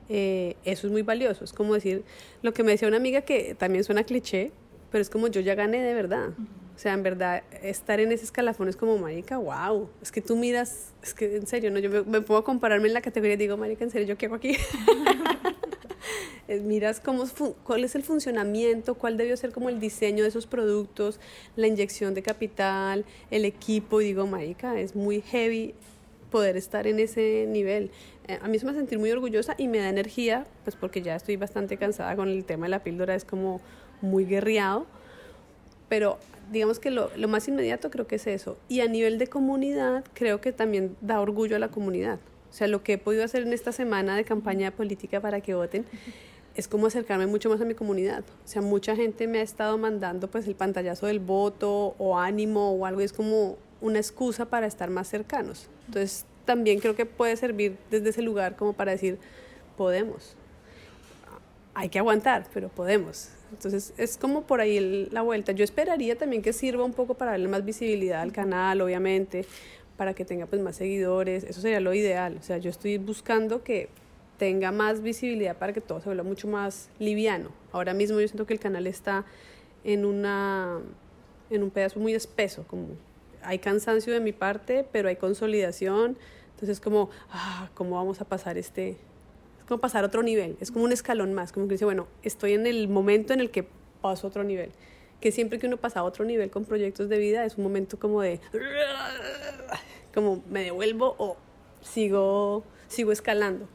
Eh, 0.09 0.57
eso 0.65 0.87
es 0.87 0.91
muy 0.91 1.03
valioso. 1.03 1.45
Es 1.45 1.53
como 1.53 1.73
decir, 1.73 2.03
lo 2.41 2.53
que 2.53 2.63
me 2.63 2.71
decía 2.71 2.87
una 2.87 2.97
amiga 2.97 3.21
que 3.21 3.55
también 3.55 3.83
suena 3.83 4.03
cliché, 4.03 4.51
pero 4.91 5.01
es 5.01 5.09
como 5.09 5.27
yo 5.27 5.39
ya 5.39 5.55
gané 5.55 5.81
de 5.81 5.93
verdad. 5.93 6.31
O 6.75 6.79
sea, 6.79 6.93
en 6.93 7.03
verdad, 7.03 7.43
estar 7.61 7.99
en 7.99 8.11
ese 8.11 8.25
escalafón 8.25 8.67
es 8.67 8.75
como, 8.75 8.97
marica, 8.97 9.37
wow. 9.37 9.87
Es 10.01 10.11
que 10.11 10.19
tú 10.19 10.35
miras, 10.35 10.93
es 11.03 11.13
que 11.13 11.35
en 11.35 11.45
serio, 11.45 11.69
¿no? 11.69 11.79
yo 11.79 12.03
me, 12.05 12.21
puedo 12.21 12.43
compararme 12.43 12.87
en 12.87 12.93
la 12.95 13.01
categoría 13.01 13.35
y 13.35 13.37
digo, 13.37 13.55
marica, 13.55 13.83
en 13.83 13.91
serio, 13.91 14.07
¿yo 14.07 14.17
qué 14.17 14.25
hago 14.25 14.35
aquí? 14.35 14.57
miras 16.59 16.99
cómo, 16.99 17.25
cuál 17.63 17.83
es 17.83 17.95
el 17.95 18.03
funcionamiento, 18.03 18.95
cuál 18.95 19.17
debió 19.17 19.37
ser 19.37 19.51
como 19.51 19.69
el 19.69 19.79
diseño 19.79 20.23
de 20.23 20.29
esos 20.29 20.47
productos, 20.47 21.19
la 21.55 21.67
inyección 21.67 22.13
de 22.13 22.21
capital, 22.21 23.05
el 23.29 23.45
equipo, 23.45 23.99
digo, 23.99 24.27
marica, 24.27 24.79
es 24.79 24.95
muy 24.95 25.21
heavy 25.21 25.73
poder 26.29 26.57
estar 26.57 26.87
en 26.87 26.99
ese 26.99 27.45
nivel. 27.47 27.91
Eh, 28.27 28.39
a 28.41 28.47
mí 28.47 28.57
se 28.57 28.65
me 28.65 28.73
sentir 28.73 28.99
muy 28.99 29.11
orgullosa 29.11 29.55
y 29.57 29.67
me 29.67 29.79
da 29.79 29.89
energía, 29.89 30.45
pues 30.63 30.75
porque 30.75 31.01
ya 31.01 31.15
estoy 31.15 31.35
bastante 31.35 31.77
cansada 31.77 32.15
con 32.15 32.29
el 32.29 32.45
tema 32.45 32.65
de 32.65 32.69
la 32.69 32.83
píldora, 32.83 33.15
es 33.15 33.25
como 33.25 33.61
muy 34.01 34.25
guerriado, 34.25 34.87
pero 35.89 36.17
digamos 36.51 36.79
que 36.79 36.89
lo, 36.89 37.11
lo 37.15 37.27
más 37.27 37.47
inmediato 37.47 37.91
creo 37.91 38.07
que 38.07 38.15
es 38.15 38.27
eso. 38.27 38.57
Y 38.67 38.81
a 38.81 38.87
nivel 38.87 39.17
de 39.17 39.27
comunidad, 39.27 40.03
creo 40.13 40.41
que 40.41 40.51
también 40.51 40.95
da 41.01 41.19
orgullo 41.19 41.55
a 41.55 41.59
la 41.59 41.67
comunidad. 41.67 42.19
O 42.49 42.53
sea, 42.53 42.67
lo 42.67 42.83
que 42.83 42.93
he 42.93 42.97
podido 42.97 43.23
hacer 43.23 43.43
en 43.43 43.53
esta 43.53 43.71
semana 43.71 44.15
de 44.15 44.25
campaña 44.25 44.71
política 44.71 45.21
para 45.21 45.39
que 45.39 45.53
voten 45.53 45.85
es 46.55 46.67
como 46.67 46.87
acercarme 46.87 47.27
mucho 47.27 47.49
más 47.49 47.61
a 47.61 47.65
mi 47.65 47.73
comunidad. 47.73 48.23
O 48.45 48.47
sea, 48.47 48.61
mucha 48.61 48.95
gente 48.95 49.27
me 49.27 49.39
ha 49.39 49.41
estado 49.43 49.77
mandando 49.77 50.27
pues 50.29 50.47
el 50.47 50.55
pantallazo 50.55 51.07
del 51.07 51.19
voto 51.19 51.95
o 51.97 52.17
ánimo 52.17 52.71
o 52.71 52.85
algo, 52.85 53.01
es 53.01 53.13
como 53.13 53.57
una 53.79 53.99
excusa 53.99 54.45
para 54.45 54.67
estar 54.67 54.89
más 54.89 55.07
cercanos. 55.07 55.67
Entonces, 55.87 56.25
también 56.45 56.79
creo 56.79 56.95
que 56.95 57.05
puede 57.05 57.35
servir 57.37 57.77
desde 57.89 58.09
ese 58.09 58.21
lugar 58.21 58.55
como 58.55 58.73
para 58.73 58.91
decir, 58.91 59.17
podemos. 59.77 60.35
Hay 61.73 61.89
que 61.89 61.99
aguantar, 61.99 62.45
pero 62.53 62.69
podemos. 62.69 63.29
Entonces, 63.51 63.93
es 63.97 64.17
como 64.17 64.43
por 64.43 64.61
ahí 64.61 65.07
la 65.11 65.21
vuelta. 65.21 65.51
Yo 65.51 65.63
esperaría 65.63 66.17
también 66.17 66.41
que 66.41 66.53
sirva 66.53 66.83
un 66.83 66.93
poco 66.93 67.13
para 67.13 67.31
darle 67.31 67.47
más 67.47 67.63
visibilidad 67.65 68.21
al 68.21 68.31
canal, 68.31 68.81
obviamente, 68.81 69.45
para 69.97 70.13
que 70.13 70.25
tenga 70.25 70.45
pues 70.45 70.61
más 70.61 70.75
seguidores. 70.75 71.43
Eso 71.43 71.61
sería 71.61 71.79
lo 71.79 71.93
ideal. 71.93 72.37
O 72.39 72.43
sea, 72.43 72.57
yo 72.57 72.69
estoy 72.69 72.97
buscando 72.97 73.63
que 73.63 73.89
tenga 74.41 74.71
más 74.71 75.03
visibilidad 75.03 75.55
para 75.55 75.71
que 75.71 75.81
todo 75.81 75.99
se 75.99 76.05
vuelva 76.07 76.23
mucho 76.23 76.47
más 76.47 76.89
liviano. 76.97 77.51
Ahora 77.71 77.93
mismo 77.93 78.19
yo 78.19 78.27
siento 78.27 78.47
que 78.47 78.55
el 78.55 78.59
canal 78.59 78.87
está 78.87 79.23
en 79.83 80.03
una 80.03 80.79
en 81.51 81.61
un 81.61 81.69
pedazo 81.69 81.99
muy 81.99 82.15
espeso, 82.15 82.65
como 82.67 82.87
hay 83.43 83.59
cansancio 83.59 84.11
de 84.11 84.19
mi 84.19 84.31
parte, 84.31 84.83
pero 84.91 85.09
hay 85.09 85.15
consolidación, 85.15 86.17
entonces 86.55 86.79
como 86.79 87.11
ah, 87.29 87.69
cómo 87.75 87.97
vamos 87.97 88.19
a 88.19 88.25
pasar 88.25 88.57
este 88.57 88.97
es 89.59 89.65
como 89.67 89.79
pasar 89.79 90.03
a 90.05 90.07
otro 90.07 90.23
nivel, 90.23 90.57
es 90.59 90.71
como 90.71 90.85
un 90.85 90.91
escalón 90.91 91.35
más, 91.35 91.51
como 91.51 91.67
que 91.67 91.75
dice, 91.75 91.85
bueno, 91.85 92.07
estoy 92.23 92.53
en 92.53 92.65
el 92.65 92.87
momento 92.87 93.33
en 93.33 93.41
el 93.41 93.51
que 93.51 93.67
paso 94.01 94.25
a 94.25 94.29
otro 94.31 94.43
nivel. 94.43 94.71
Que 95.19 95.31
siempre 95.31 95.59
que 95.59 95.67
uno 95.67 95.77
pasa 95.77 95.99
a 95.99 96.03
otro 96.03 96.25
nivel 96.25 96.49
con 96.49 96.65
proyectos 96.65 97.09
de 97.09 97.19
vida 97.19 97.45
es 97.45 97.57
un 97.57 97.63
momento 97.63 97.99
como 97.99 98.23
de 98.23 98.39
como 100.15 100.41
me 100.49 100.63
devuelvo 100.63 101.13
o 101.19 101.37
sigo 101.83 102.63
sigo 102.87 103.11
escalando 103.11 103.67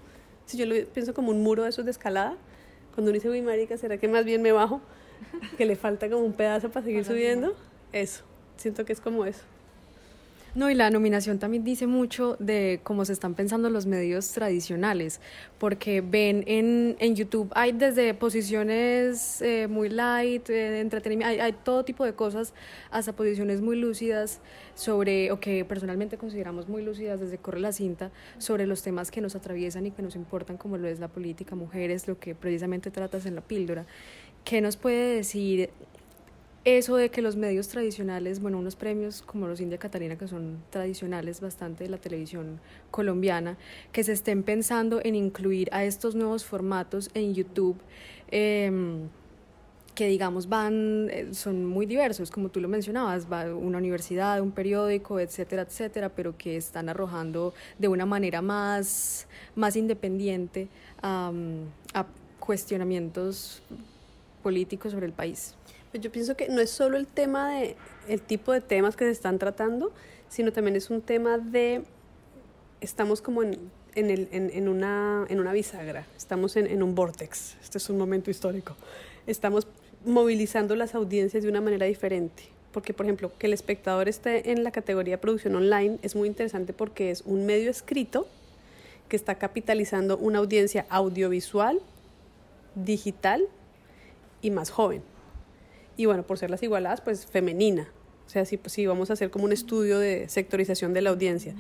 si 0.47 0.57
yo 0.57 0.67
lo 0.67 0.75
pienso 0.87 1.13
como 1.13 1.31
un 1.31 1.43
muro 1.43 1.65
de 1.65 1.71
esos 1.71 1.85
de 1.85 1.91
escalada, 1.91 2.37
cuando 2.95 3.11
uno 3.11 3.15
dice, 3.15 3.29
uy, 3.29 3.43
marica, 3.43 3.77
¿será 3.77 3.99
que 3.99 4.09
más 4.09 4.25
bien 4.25 4.41
me 4.43 4.53
bajo? 4.53 4.81
Que 5.59 5.67
le 5.67 5.77
falta 5.77 6.09
como 6.09 6.25
un 6.25 6.33
pedazo 6.33 6.71
para 6.71 6.85
seguir 6.85 7.05
subiendo. 7.05 7.55
Eso, 7.93 8.25
siento 8.57 8.85
que 8.85 8.93
es 8.93 9.01
como 9.01 9.25
eso. 9.27 9.43
No, 10.57 10.71
y 10.71 10.75
la 10.75 10.89
nominación 10.89 11.39
también 11.39 11.65
dice 11.65 11.87
mucho 11.87 12.37
de 12.39 12.81
cómo 12.83 13.05
se 13.05 13.13
están 13.13 13.35
pensando 13.35 13.69
los 13.69 13.85
medios 13.85 14.33
tradicionales, 14.33 15.21
porque 15.59 16.01
ven 16.01 16.45
en, 16.47 16.97
en 16.99 17.15
YouTube, 17.15 17.53
hay 17.55 17.73
desde 17.73 18.15
posiciones 18.15 19.43
eh, 19.43 19.67
muy 19.69 19.91
light, 19.91 20.49
eh, 20.49 20.81
entretenimiento, 20.81 21.29
hay, 21.29 21.41
hay, 21.41 21.53
todo 21.53 21.85
tipo 21.85 22.07
de 22.07 22.15
cosas, 22.15 22.55
hasta 22.91 23.13
posiciones 23.13 23.61
muy 23.61 23.77
lúcidas 23.77 24.41
sobre, 24.75 25.31
o 25.31 25.41
que 25.41 25.67
personalmente 25.67 26.17
consideramos 26.17 26.71
muy 26.71 26.83
lúcidas 26.83 27.21
desde 27.21 27.37
Corre 27.37 27.61
la 27.61 27.73
Cinta, 27.73 28.11
sobre 28.39 28.67
los 28.67 28.83
temas 28.83 29.11
que 29.11 29.21
nos 29.21 29.37
atraviesan 29.37 29.85
y 29.85 29.91
que 29.91 30.01
nos 30.01 30.17
importan, 30.17 30.57
como 30.57 30.79
lo 30.79 30.89
es 30.89 31.01
la 31.01 31.09
política, 31.09 31.55
mujeres, 31.55 32.09
lo 32.09 32.19
que 32.19 32.35
precisamente 32.35 32.91
tratas 32.91 33.27
en 33.27 33.35
la 33.35 33.43
píldora. 33.43 33.85
¿Qué 34.43 34.63
nos 34.63 34.79
puede 34.79 35.17
decir 35.17 35.69
eso 36.67 36.97
de 36.97 37.11
que 37.11 37.23
los 37.23 37.37
medios 37.37 37.69
tradicionales, 37.69 38.41
bueno, 38.41 38.59
unos 38.59 38.75
premios 38.75 39.23
como 39.23 39.47
los 39.47 39.61
India 39.61 39.79
Catalina, 39.79 40.19
que 40.19 40.27
son 40.27 40.65
tradicionales 40.71 41.41
bastante 41.41 41.85
de 41.85 41.91
la 41.91 41.99
televisión 41.99 42.61
colombiana, 42.91 43.57
que 43.93 44.03
se 44.03 44.13
estén 44.13 44.43
pensando 44.43 45.01
en 45.05 45.15
incluir 45.15 45.69
a 45.71 45.85
estos 45.85 46.17
nuevos 46.17 46.45
formatos 46.45 47.09
en 47.15 47.35
YouTube. 47.35 47.77
Eh, 48.33 48.99
que 49.95 50.09
digamos 50.09 50.49
van, 50.49 51.09
eh, 51.11 51.29
son 51.33 51.65
muy 51.65 51.87
diversos, 51.87 52.31
como 52.31 52.51
tú 52.51 52.61
lo 52.61 52.69
mencionabas, 52.69 53.33
va 53.33 53.55
una 53.55 53.79
universidad, 53.79 54.41
un 54.43 54.53
periódico, 54.53 55.19
etcétera, 55.21 55.63
etcétera, 55.63 56.11
pero 56.11 56.37
que 56.37 56.57
están 56.57 56.89
arrojando 56.89 57.55
de 57.79 57.89
una 57.89 58.05
manera 58.05 58.43
más, 58.43 59.27
más 59.55 59.75
independiente 59.75 60.69
a 61.01 61.33
cuestionamientos 62.41 63.63
políticos 64.43 64.93
sobre 64.93 65.07
el 65.07 65.13
país. 65.13 65.55
Pues 65.97 66.05
yo 66.05 66.13
pienso 66.13 66.37
que 66.37 66.51
no 66.51 66.61
es 66.61 66.69
solo 66.69 66.99
el 66.99 67.07
tema 67.07 67.53
de 67.53 67.75
el 68.07 68.21
tipo 68.21 68.53
de 68.53 68.61
temas 68.61 68.97
que 68.97 69.07
se 69.07 69.13
están 69.13 69.39
tratando, 69.39 69.95
sino 70.29 70.53
también 70.53 70.77
es 70.77 70.91
un 70.91 71.01
tema 71.01 71.39
de 71.39 71.85
estamos 72.83 73.23
como 73.23 73.43
en, 73.43 73.59
en, 73.95 74.11
el, 74.11 74.29
en, 74.31 74.51
en 74.51 74.69
una, 74.69 75.25
en 75.31 75.41
una 75.41 75.55
bisagra, 75.55 76.07
estamos 76.15 76.57
en, 76.57 76.67
en 76.67 76.83
un 76.83 76.95
vortex, 76.95 77.57
este 77.63 77.79
es 77.79 77.89
un 77.89 77.97
momento 77.97 78.31
histórico, 78.31 78.77
estamos 79.27 79.67
movilizando 80.05 80.77
las 80.77 80.95
audiencias 80.95 81.43
de 81.43 81.49
una 81.49 81.63
manera 81.63 81.87
diferente. 81.87 82.43
Porque, 82.73 82.93
por 82.93 83.07
ejemplo, 83.07 83.33
que 83.39 83.47
el 83.47 83.55
espectador 83.55 84.07
esté 84.07 84.53
en 84.53 84.65
la 84.65 84.73
categoría 84.73 85.19
producción 85.19 85.57
online 85.57 85.99
es 86.03 86.15
muy 86.15 86.29
interesante 86.29 86.75
porque 86.75 87.11
es 87.11 87.23
un 87.23 87.47
medio 87.47 87.71
escrito 87.71 88.29
que 89.09 89.17
está 89.17 89.37
capitalizando 89.37 90.19
una 90.19 90.41
audiencia 90.41 90.85
audiovisual, 90.91 91.81
digital 92.75 93.47
y 94.43 94.51
más 94.51 94.69
joven 94.69 95.16
y 95.97 96.07
bueno, 96.07 96.25
por 96.25 96.39
ser 96.39 96.51
las 96.51 96.63
igualadas, 96.63 97.01
pues 97.01 97.27
femenina. 97.27 97.89
O 98.27 98.29
sea, 98.29 98.45
si, 98.45 98.57
pues, 98.57 98.77
vamos 98.87 99.11
a 99.11 99.13
hacer 99.13 99.31
como 99.31 99.45
un 99.45 99.53
estudio 99.53 99.99
de 99.99 100.29
sectorización 100.29 100.93
de 100.93 101.01
la 101.01 101.11
audiencia. 101.11 101.55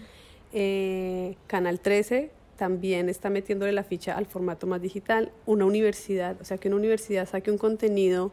Eh, 0.53 1.37
Canal 1.47 1.81
13 1.81 2.31
también 2.57 3.09
está 3.09 3.31
metiéndole 3.31 3.73
la 3.73 3.85
ficha 3.85 4.17
al 4.17 4.27
formato 4.27 4.67
más 4.67 4.83
digital. 4.83 5.31
Una 5.47 5.65
universidad, 5.65 6.37
o 6.41 6.45
sea, 6.45 6.59
que 6.59 6.69
una 6.69 6.77
universidad 6.77 7.29
saque 7.29 7.51
un 7.51 7.59
contenido 7.59 8.33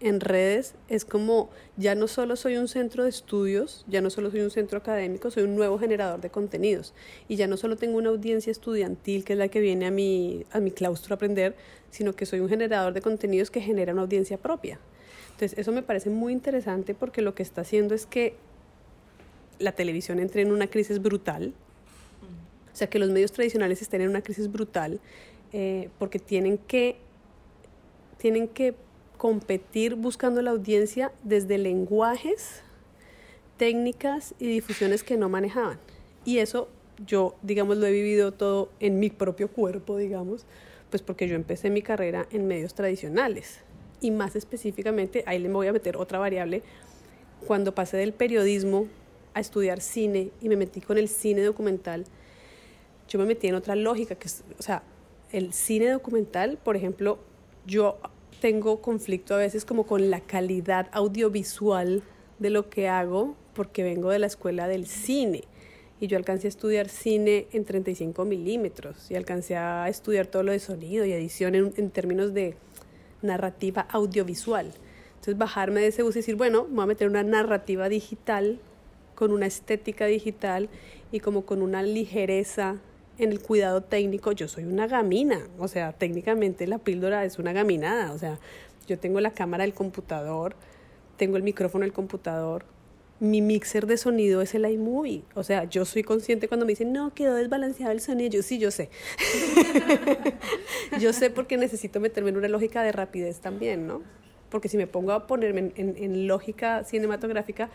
en 0.00 0.20
redes 0.20 0.74
es 0.88 1.04
como 1.04 1.50
ya 1.76 1.94
no 1.94 2.08
solo 2.08 2.34
soy 2.34 2.56
un 2.56 2.66
centro 2.66 3.04
de 3.04 3.10
estudios, 3.10 3.84
ya 3.86 4.00
no 4.00 4.10
solo 4.10 4.30
soy 4.30 4.40
un 4.40 4.50
centro 4.50 4.78
académico, 4.78 5.30
soy 5.30 5.44
un 5.44 5.54
nuevo 5.54 5.78
generador 5.78 6.20
de 6.20 6.30
contenidos. 6.30 6.92
Y 7.28 7.36
ya 7.36 7.46
no 7.46 7.56
solo 7.56 7.76
tengo 7.76 7.98
una 7.98 8.10
audiencia 8.10 8.50
estudiantil 8.50 9.24
que 9.24 9.34
es 9.34 9.38
la 9.38 9.48
que 9.48 9.60
viene 9.60 9.86
a 9.86 9.90
mi, 9.90 10.44
a 10.50 10.60
mi 10.60 10.72
claustro 10.72 11.14
a 11.14 11.16
aprender, 11.16 11.54
sino 11.90 12.14
que 12.14 12.26
soy 12.26 12.40
un 12.40 12.48
generador 12.48 12.92
de 12.92 13.00
contenidos 13.00 13.50
que 13.50 13.60
genera 13.60 13.92
una 13.92 14.02
audiencia 14.02 14.38
propia. 14.38 14.78
Entonces, 15.32 15.58
eso 15.58 15.72
me 15.72 15.82
parece 15.82 16.10
muy 16.10 16.32
interesante 16.32 16.94
porque 16.94 17.22
lo 17.22 17.34
que 17.34 17.42
está 17.42 17.62
haciendo 17.62 17.94
es 17.94 18.06
que 18.06 18.34
la 19.58 19.72
televisión 19.72 20.18
entre 20.18 20.42
en 20.42 20.52
una 20.52 20.66
crisis 20.66 21.00
brutal, 21.00 21.54
o 22.72 22.76
sea, 22.76 22.88
que 22.88 22.98
los 22.98 23.10
medios 23.10 23.32
tradicionales 23.32 23.82
estén 23.82 24.00
en 24.02 24.08
una 24.08 24.22
crisis 24.22 24.50
brutal 24.50 25.00
eh, 25.52 25.90
porque 25.98 26.18
tienen 26.18 26.58
que, 26.58 26.96
tienen 28.18 28.48
que 28.48 28.74
competir 29.18 29.94
buscando 29.94 30.42
la 30.42 30.50
audiencia 30.50 31.12
desde 31.22 31.58
lenguajes, 31.58 32.62
técnicas 33.56 34.34
y 34.38 34.46
difusiones 34.46 35.02
que 35.04 35.16
no 35.16 35.28
manejaban. 35.28 35.78
Y 36.24 36.38
eso 36.38 36.68
yo, 37.06 37.36
digamos, 37.42 37.76
lo 37.76 37.86
he 37.86 37.92
vivido 37.92 38.32
todo 38.32 38.70
en 38.80 38.98
mi 38.98 39.10
propio 39.10 39.48
cuerpo, 39.48 39.96
digamos, 39.96 40.46
pues 40.90 41.02
porque 41.02 41.28
yo 41.28 41.34
empecé 41.34 41.70
mi 41.70 41.82
carrera 41.82 42.26
en 42.30 42.46
medios 42.46 42.74
tradicionales 42.74 43.60
y 44.02 44.10
más 44.10 44.36
específicamente, 44.36 45.22
ahí 45.26 45.38
le 45.38 45.48
voy 45.48 45.68
a 45.68 45.72
meter 45.72 45.96
otra 45.96 46.18
variable, 46.18 46.62
cuando 47.46 47.74
pasé 47.74 47.96
del 47.96 48.12
periodismo 48.12 48.86
a 49.34 49.40
estudiar 49.40 49.80
cine 49.80 50.30
y 50.40 50.48
me 50.48 50.56
metí 50.56 50.80
con 50.80 50.98
el 50.98 51.08
cine 51.08 51.42
documental, 51.42 52.04
yo 53.08 53.18
me 53.18 53.24
metí 53.24 53.46
en 53.46 53.54
otra 53.54 53.74
lógica, 53.76 54.14
que 54.14 54.26
es, 54.26 54.44
o 54.58 54.62
sea, 54.62 54.82
el 55.32 55.52
cine 55.52 55.90
documental, 55.90 56.58
por 56.62 56.76
ejemplo, 56.76 57.18
yo 57.66 57.98
tengo 58.40 58.82
conflicto 58.82 59.34
a 59.34 59.38
veces 59.38 59.64
como 59.64 59.86
con 59.86 60.10
la 60.10 60.20
calidad 60.20 60.88
audiovisual 60.92 62.02
de 62.38 62.50
lo 62.50 62.68
que 62.68 62.88
hago, 62.88 63.36
porque 63.54 63.82
vengo 63.82 64.10
de 64.10 64.18
la 64.18 64.26
escuela 64.26 64.68
del 64.68 64.86
cine. 64.86 65.44
Y 66.00 66.08
yo 66.08 66.16
alcancé 66.16 66.48
a 66.48 66.50
estudiar 66.50 66.88
cine 66.88 67.46
en 67.52 67.64
35 67.64 68.24
milímetros 68.24 69.10
y 69.10 69.14
alcancé 69.14 69.56
a 69.56 69.88
estudiar 69.88 70.26
todo 70.26 70.42
lo 70.42 70.50
de 70.50 70.58
sonido 70.58 71.04
y 71.04 71.12
edición 71.12 71.54
en, 71.54 71.72
en 71.76 71.90
términos 71.90 72.34
de 72.34 72.56
narrativa 73.22 73.86
audiovisual. 73.90 74.72
Entonces 75.14 75.38
bajarme 75.38 75.80
de 75.80 75.88
ese 75.88 76.02
bus 76.02 76.16
y 76.16 76.18
decir, 76.20 76.36
bueno, 76.36 76.66
voy 76.68 76.82
a 76.82 76.86
meter 76.86 77.08
una 77.08 77.22
narrativa 77.22 77.88
digital 77.88 78.58
con 79.14 79.32
una 79.32 79.46
estética 79.46 80.06
digital 80.06 80.68
y 81.12 81.20
como 81.20 81.44
con 81.46 81.62
una 81.62 81.82
ligereza 81.82 82.76
en 83.18 83.30
el 83.30 83.40
cuidado 83.40 83.82
técnico. 83.82 84.32
Yo 84.32 84.48
soy 84.48 84.64
una 84.64 84.86
gamina, 84.86 85.46
o 85.58 85.68
sea, 85.68 85.92
técnicamente 85.92 86.66
la 86.66 86.78
píldora 86.78 87.24
es 87.24 87.38
una 87.38 87.52
gaminada, 87.52 88.12
o 88.12 88.18
sea, 88.18 88.38
yo 88.86 88.98
tengo 88.98 89.20
la 89.20 89.30
cámara 89.30 89.64
del 89.64 89.74
computador, 89.74 90.56
tengo 91.16 91.36
el 91.36 91.42
micrófono 91.42 91.84
del 91.84 91.92
computador, 91.92 92.64
mi 93.22 93.40
mixer 93.40 93.86
de 93.86 93.96
sonido 93.96 94.42
es 94.42 94.52
el 94.56 94.68
iMovie. 94.68 95.22
O 95.36 95.44
sea, 95.44 95.62
yo 95.62 95.84
soy 95.84 96.02
consciente 96.02 96.48
cuando 96.48 96.66
me 96.66 96.72
dicen, 96.72 96.92
no, 96.92 97.14
quedó 97.14 97.36
desbalanceado 97.36 97.92
el 97.92 98.00
sonido. 98.00 98.30
Yo 98.32 98.42
sí, 98.42 98.58
yo 98.58 98.72
sé. 98.72 98.90
yo 101.00 101.12
sé 101.12 101.30
porque 101.30 101.56
necesito 101.56 102.00
meterme 102.00 102.30
en 102.30 102.38
una 102.38 102.48
lógica 102.48 102.82
de 102.82 102.90
rapidez 102.90 103.38
también, 103.38 103.86
¿no? 103.86 104.02
Porque 104.50 104.68
si 104.68 104.76
me 104.76 104.88
pongo 104.88 105.12
a 105.12 105.28
ponerme 105.28 105.70
en, 105.76 105.94
en 105.96 106.26
lógica 106.26 106.82
cinematográfica, 106.82 107.70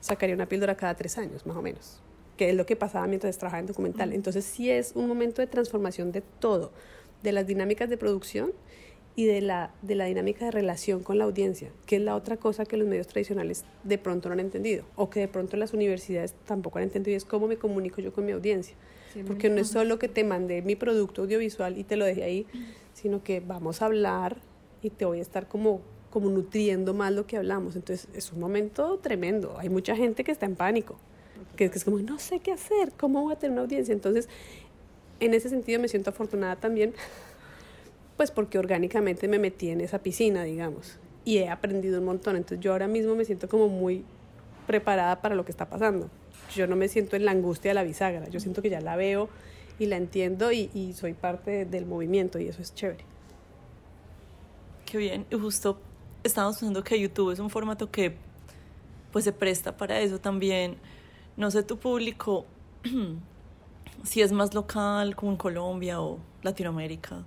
sacaría 0.00 0.34
una 0.34 0.48
píldora 0.48 0.76
cada 0.76 0.96
tres 0.96 1.16
años, 1.16 1.46
más 1.46 1.56
o 1.56 1.62
menos, 1.62 2.02
que 2.36 2.50
es 2.50 2.56
lo 2.56 2.66
que 2.66 2.74
pasaba 2.74 3.06
mientras 3.06 3.38
trabajaba 3.38 3.60
en 3.60 3.66
documental. 3.66 4.12
Entonces 4.12 4.44
sí 4.44 4.68
es 4.68 4.94
un 4.96 5.06
momento 5.06 5.42
de 5.42 5.46
transformación 5.46 6.10
de 6.10 6.22
todo, 6.40 6.72
de 7.22 7.30
las 7.30 7.46
dinámicas 7.46 7.88
de 7.88 7.96
producción 7.96 8.50
y 9.14 9.26
de 9.26 9.42
la, 9.42 9.70
de 9.82 9.94
la 9.94 10.06
dinámica 10.06 10.46
de 10.46 10.50
relación 10.50 11.02
con 11.02 11.18
la 11.18 11.24
audiencia, 11.24 11.70
que 11.86 11.96
es 11.96 12.02
la 12.02 12.16
otra 12.16 12.38
cosa 12.38 12.64
que 12.64 12.76
los 12.76 12.88
medios 12.88 13.06
tradicionales 13.06 13.64
de 13.84 13.98
pronto 13.98 14.28
no 14.28 14.34
han 14.34 14.40
entendido, 14.40 14.84
o 14.96 15.10
que 15.10 15.20
de 15.20 15.28
pronto 15.28 15.56
las 15.56 15.74
universidades 15.74 16.34
tampoco 16.46 16.78
han 16.78 16.84
entendido, 16.84 17.12
y 17.12 17.16
es 17.16 17.24
cómo 17.24 17.46
me 17.46 17.56
comunico 17.56 18.00
yo 18.00 18.12
con 18.12 18.24
mi 18.24 18.32
audiencia. 18.32 18.74
Porque 19.26 19.50
no 19.50 19.60
es 19.60 19.68
solo 19.68 19.98
que 19.98 20.08
te 20.08 20.24
mandé 20.24 20.62
mi 20.62 20.74
producto 20.74 21.22
audiovisual 21.22 21.76
y 21.76 21.84
te 21.84 21.96
lo 21.96 22.06
dejé 22.06 22.24
ahí, 22.24 22.46
sino 22.94 23.22
que 23.22 23.40
vamos 23.40 23.82
a 23.82 23.86
hablar 23.86 24.38
y 24.80 24.88
te 24.88 25.04
voy 25.04 25.18
a 25.18 25.22
estar 25.22 25.48
como, 25.48 25.82
como 26.08 26.30
nutriendo 26.30 26.94
más 26.94 27.12
lo 27.12 27.26
que 27.26 27.36
hablamos. 27.36 27.76
Entonces 27.76 28.08
es 28.14 28.32
un 28.32 28.40
momento 28.40 28.98
tremendo. 29.02 29.56
Hay 29.58 29.68
mucha 29.68 29.94
gente 29.96 30.24
que 30.24 30.32
está 30.32 30.46
en 30.46 30.56
pánico, 30.56 30.96
que, 31.56 31.70
que 31.70 31.76
es 31.76 31.84
como, 31.84 31.98
no 31.98 32.18
sé 32.18 32.40
qué 32.40 32.52
hacer, 32.52 32.92
¿cómo 32.96 33.20
voy 33.20 33.34
a 33.34 33.36
tener 33.36 33.52
una 33.52 33.60
audiencia? 33.60 33.92
Entonces, 33.92 34.30
en 35.20 35.34
ese 35.34 35.50
sentido 35.50 35.78
me 35.78 35.88
siento 35.88 36.08
afortunada 36.08 36.56
también 36.56 36.94
pues 38.22 38.30
porque 38.30 38.56
orgánicamente 38.56 39.26
me 39.26 39.40
metí 39.40 39.70
en 39.70 39.80
esa 39.80 39.98
piscina, 39.98 40.44
digamos, 40.44 41.00
y 41.24 41.38
he 41.38 41.48
aprendido 41.48 41.98
un 41.98 42.04
montón. 42.04 42.36
Entonces 42.36 42.60
yo 42.60 42.70
ahora 42.70 42.86
mismo 42.86 43.16
me 43.16 43.24
siento 43.24 43.48
como 43.48 43.66
muy 43.66 44.04
preparada 44.68 45.20
para 45.20 45.34
lo 45.34 45.44
que 45.44 45.50
está 45.50 45.68
pasando. 45.68 46.08
Yo 46.54 46.68
no 46.68 46.76
me 46.76 46.86
siento 46.86 47.16
en 47.16 47.24
la 47.24 47.32
angustia 47.32 47.72
de 47.72 47.74
la 47.74 47.82
bisagra, 47.82 48.28
yo 48.28 48.38
siento 48.38 48.62
que 48.62 48.70
ya 48.70 48.80
la 48.80 48.94
veo 48.94 49.28
y 49.80 49.86
la 49.86 49.96
entiendo 49.96 50.52
y, 50.52 50.94
soy 50.96 51.14
parte 51.14 51.64
del 51.64 51.84
movimiento 51.84 52.38
y 52.38 52.46
eso 52.46 52.62
es 52.62 52.72
chévere. 52.72 53.04
Qué 54.86 54.98
bien, 54.98 55.26
y 55.28 55.34
justo 55.36 55.80
estamos 56.22 56.58
pensando 56.58 56.84
que 56.84 57.00
YouTube 57.00 57.32
es 57.32 57.40
un 57.40 57.50
formato 57.50 57.90
que 57.90 58.14
pues 59.10 59.24
se 59.24 59.32
presta 59.32 59.76
para 59.76 59.98
eso 59.98 60.20
también. 60.20 60.76
No 61.36 61.50
sé 61.50 61.64
tu 61.64 61.76
público 61.76 62.46
si 64.04 64.22
es 64.22 64.30
más 64.30 64.54
local 64.54 65.16
como 65.16 65.32
en 65.32 65.38
Colombia 65.38 66.00
o 66.00 66.20
Latinoamérica 66.44 67.24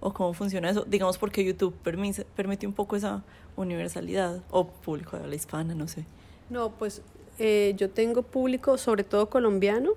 o 0.00 0.12
cómo 0.12 0.32
funciona 0.32 0.70
eso? 0.70 0.84
Digamos 0.86 1.18
porque 1.18 1.44
YouTube 1.44 1.74
permite, 1.82 2.24
permite 2.36 2.66
un 2.66 2.72
poco 2.72 2.96
esa 2.96 3.22
universalidad 3.56 4.42
o 4.50 4.66
público 4.66 5.16
de 5.16 5.24
habla 5.24 5.34
hispana, 5.34 5.74
no 5.74 5.88
sé. 5.88 6.04
No, 6.50 6.70
pues 6.70 7.02
eh, 7.38 7.74
yo 7.76 7.90
tengo 7.90 8.22
público 8.22 8.78
sobre 8.78 9.04
todo 9.04 9.28
colombiano, 9.28 9.92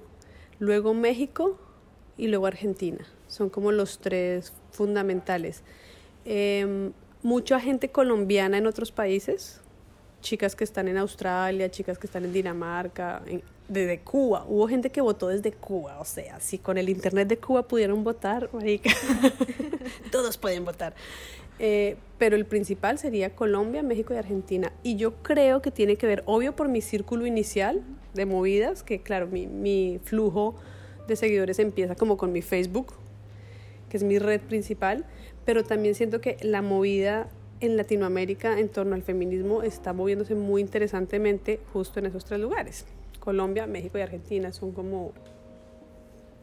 luego 0.59 0.93
México 0.93 1.57
y 2.17 2.27
luego 2.27 2.47
Argentina. 2.47 3.05
Son 3.27 3.49
como 3.49 3.71
los 3.71 3.99
tres 3.99 4.53
fundamentales. 4.71 5.63
Eh, 6.25 6.91
mucha 7.23 7.59
gente 7.59 7.89
colombiana 7.89 8.57
en 8.57 8.67
otros 8.67 8.91
países, 8.91 9.60
chicas 10.21 10.55
que 10.55 10.63
están 10.63 10.87
en 10.87 10.97
Australia, 10.97 11.69
chicas 11.69 11.97
que 11.97 12.07
están 12.07 12.25
en 12.25 12.33
Dinamarca, 12.33 13.21
desde 13.67 13.99
Cuba. 13.99 14.45
Hubo 14.47 14.67
gente 14.67 14.89
que 14.89 15.01
votó 15.01 15.27
desde 15.27 15.51
Cuba. 15.51 15.99
O 15.99 16.05
sea, 16.05 16.39
si 16.39 16.57
con 16.57 16.77
el 16.77 16.89
internet 16.89 17.27
de 17.27 17.37
Cuba 17.37 17.67
pudieron 17.67 18.03
votar, 18.03 18.49
marica, 18.53 18.91
todos 20.11 20.37
pueden 20.37 20.65
votar. 20.65 20.93
Eh, 21.59 21.97
pero 22.17 22.35
el 22.35 22.45
principal 22.45 22.97
sería 22.97 23.35
Colombia, 23.35 23.83
México 23.83 24.13
y 24.13 24.17
Argentina. 24.17 24.71
Y 24.83 24.95
yo 24.95 25.15
creo 25.21 25.61
que 25.61 25.71
tiene 25.71 25.95
que 25.95 26.07
ver, 26.07 26.23
obvio, 26.25 26.55
por 26.55 26.69
mi 26.69 26.81
círculo 26.81 27.25
inicial 27.25 27.81
de 28.13 28.25
movidas, 28.25 28.83
que 28.83 29.01
claro, 29.01 29.27
mi 29.27 29.99
flujo 30.03 30.55
de 31.07 31.15
seguidores 31.15 31.59
empieza 31.59 31.95
como 31.95 32.17
con 32.17 32.31
mi 32.31 32.41
Facebook, 32.41 32.93
que 33.89 33.97
es 33.97 34.03
mi 34.03 34.19
red 34.19 34.41
principal, 34.41 35.05
pero 35.45 35.63
también 35.63 35.95
siento 35.95 36.21
que 36.21 36.37
la 36.41 36.61
movida 36.61 37.29
en 37.61 37.77
Latinoamérica 37.77 38.59
en 38.59 38.69
torno 38.69 38.95
al 38.95 39.03
feminismo 39.03 39.63
está 39.63 39.93
moviéndose 39.93 40.35
muy 40.35 40.61
interesantemente 40.61 41.59
justo 41.71 41.99
en 41.99 42.07
esos 42.07 42.25
tres 42.25 42.39
lugares. 42.39 42.85
Colombia, 43.19 43.67
México 43.67 43.97
y 43.97 44.01
Argentina 44.01 44.51
son 44.51 44.71
como 44.71 45.13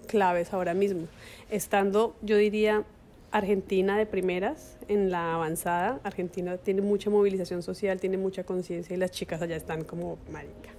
claves 0.07 0.53
ahora 0.53 0.75
mismo. 0.75 1.09
Estando, 1.51 2.15
yo 2.23 2.37
diría, 2.37 2.85
Argentina 3.31 3.99
de 3.99 4.07
primeras 4.07 4.77
en 4.89 5.11
la 5.11 5.35
avanzada. 5.35 6.01
Argentina 6.03 6.57
tiene 6.57 6.81
mucha 6.81 7.11
movilización 7.11 7.63
social, 7.63 8.01
tiene 8.01 8.17
mucha 8.17 8.45
conciencia 8.45 8.95
y 8.95 8.99
las 8.99 9.11
chicas 9.11 9.43
allá 9.43 9.57
están 9.57 9.85
como, 9.85 10.19
marica, 10.33 10.71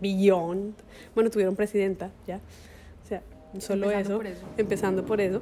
beyond. 0.00 0.74
Bueno, 1.14 1.30
tuvieron 1.30 1.56
presidenta 1.56 2.10
ya. 2.26 2.40
O 3.04 3.08
sea, 3.08 3.22
solo 3.58 3.90
eso, 3.90 4.20
empezando 4.56 5.04
por 5.04 5.20
eso. 5.20 5.40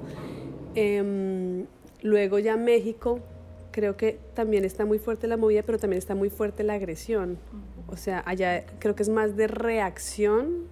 Em, 0.74 1.66
luego 2.02 2.38
ya 2.38 2.56
México, 2.56 3.20
creo 3.72 3.96
que 3.96 4.18
también 4.35 4.64
está 4.64 4.85
muy 4.85 4.98
fuerte 4.98 5.26
la 5.26 5.37
movida, 5.37 5.62
pero 5.62 5.78
también 5.78 5.98
está 5.98 6.14
muy 6.14 6.30
fuerte 6.30 6.62
la 6.62 6.74
agresión. 6.74 7.38
O 7.88 7.96
sea, 7.96 8.22
allá 8.26 8.64
creo 8.78 8.94
que 8.94 9.02
es 9.02 9.08
más 9.08 9.37
de 9.37 9.48
reacción 9.48 10.68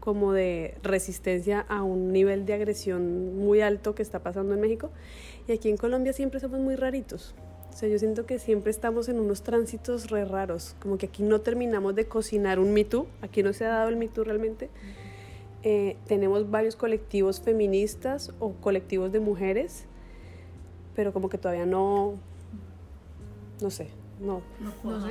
como 0.00 0.32
de 0.32 0.74
resistencia 0.82 1.60
a 1.60 1.82
un 1.82 2.12
nivel 2.12 2.46
de 2.46 2.54
agresión 2.54 3.36
muy 3.36 3.60
alto 3.60 3.94
que 3.94 4.02
está 4.02 4.18
pasando 4.20 4.54
en 4.54 4.60
México. 4.60 4.90
Y 5.46 5.52
aquí 5.52 5.68
en 5.68 5.76
Colombia 5.76 6.12
siempre 6.12 6.40
somos 6.40 6.60
muy 6.60 6.76
raritos. 6.76 7.34
O 7.72 7.76
sea, 7.76 7.88
yo 7.88 7.98
siento 7.98 8.26
que 8.26 8.38
siempre 8.38 8.70
estamos 8.70 9.08
en 9.08 9.20
unos 9.20 9.42
tránsitos 9.42 10.10
re 10.10 10.24
raros, 10.24 10.74
como 10.80 10.98
que 10.98 11.06
aquí 11.06 11.22
no 11.22 11.40
terminamos 11.40 11.94
de 11.94 12.06
cocinar 12.06 12.58
un 12.58 12.72
Me 12.72 12.86
aquí 13.22 13.42
no 13.42 13.52
se 13.52 13.64
ha 13.64 13.68
dado 13.68 13.88
el 13.88 13.96
Me 13.96 14.08
realmente. 14.14 14.68
Eh, 15.62 15.96
tenemos 16.06 16.50
varios 16.50 16.74
colectivos 16.74 17.40
feministas 17.40 18.32
o 18.40 18.52
colectivos 18.54 19.12
de 19.12 19.20
mujeres, 19.20 19.84
pero 21.00 21.14
como 21.14 21.30
que 21.30 21.38
todavía 21.38 21.64
no, 21.64 22.16
no 23.62 23.70
sé, 23.70 23.88
no, 24.20 24.42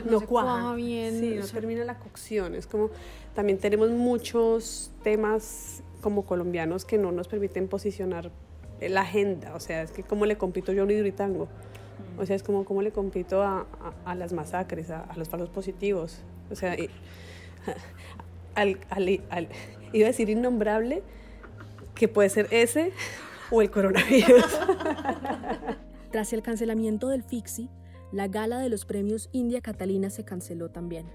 no 0.05 0.21
cuaja, 0.21 0.75
bien. 0.75 1.19
Sí, 1.19 1.35
no 1.39 1.47
termina 1.47 1.83
la 1.83 1.97
cocción. 1.97 2.53
Es 2.53 2.67
como, 2.67 2.91
también 3.33 3.57
tenemos 3.57 3.89
muchos 3.89 4.91
temas 5.01 5.81
como 6.01 6.25
colombianos 6.25 6.85
que 6.85 6.99
no 6.99 7.11
nos 7.11 7.27
permiten 7.27 7.67
posicionar 7.67 8.29
la 8.79 9.01
agenda. 9.01 9.55
O 9.55 9.59
sea, 9.59 9.81
es 9.81 9.89
que 9.89 10.03
cómo 10.03 10.27
le 10.27 10.37
compito 10.37 10.73
yo 10.73 10.83
a 10.83 10.85
un 10.85 10.91
hidritango. 10.91 11.47
O 12.19 12.25
sea, 12.27 12.35
es 12.35 12.43
como 12.43 12.65
cómo 12.65 12.83
le 12.83 12.91
compito 12.91 13.41
a, 13.41 13.65
a, 14.05 14.13
las 14.13 14.31
masacres, 14.31 14.91
a, 14.91 15.11
los 15.15 15.27
falsos 15.27 15.49
positivos. 15.49 16.19
O 16.51 16.55
sea, 16.55 16.75
al, 18.53 18.79
al, 18.91 19.21
al, 19.31 19.47
iba 19.91 20.05
a 20.05 20.11
decir 20.11 20.29
innombrable, 20.29 21.01
que 21.95 22.07
puede 22.07 22.29
ser 22.29 22.47
ese 22.51 22.93
o 23.51 23.61
el 23.61 23.71
coronavirus. 23.71 24.45
Tras 26.11 26.33
el 26.33 26.41
cancelamiento 26.41 27.09
del 27.09 27.23
FIXI, 27.23 27.69
la 28.11 28.27
gala 28.27 28.59
de 28.59 28.69
los 28.69 28.85
premios 28.85 29.29
India 29.31 29.61
Catalina 29.61 30.09
se 30.09 30.25
canceló 30.25 30.69
también. 30.69 31.05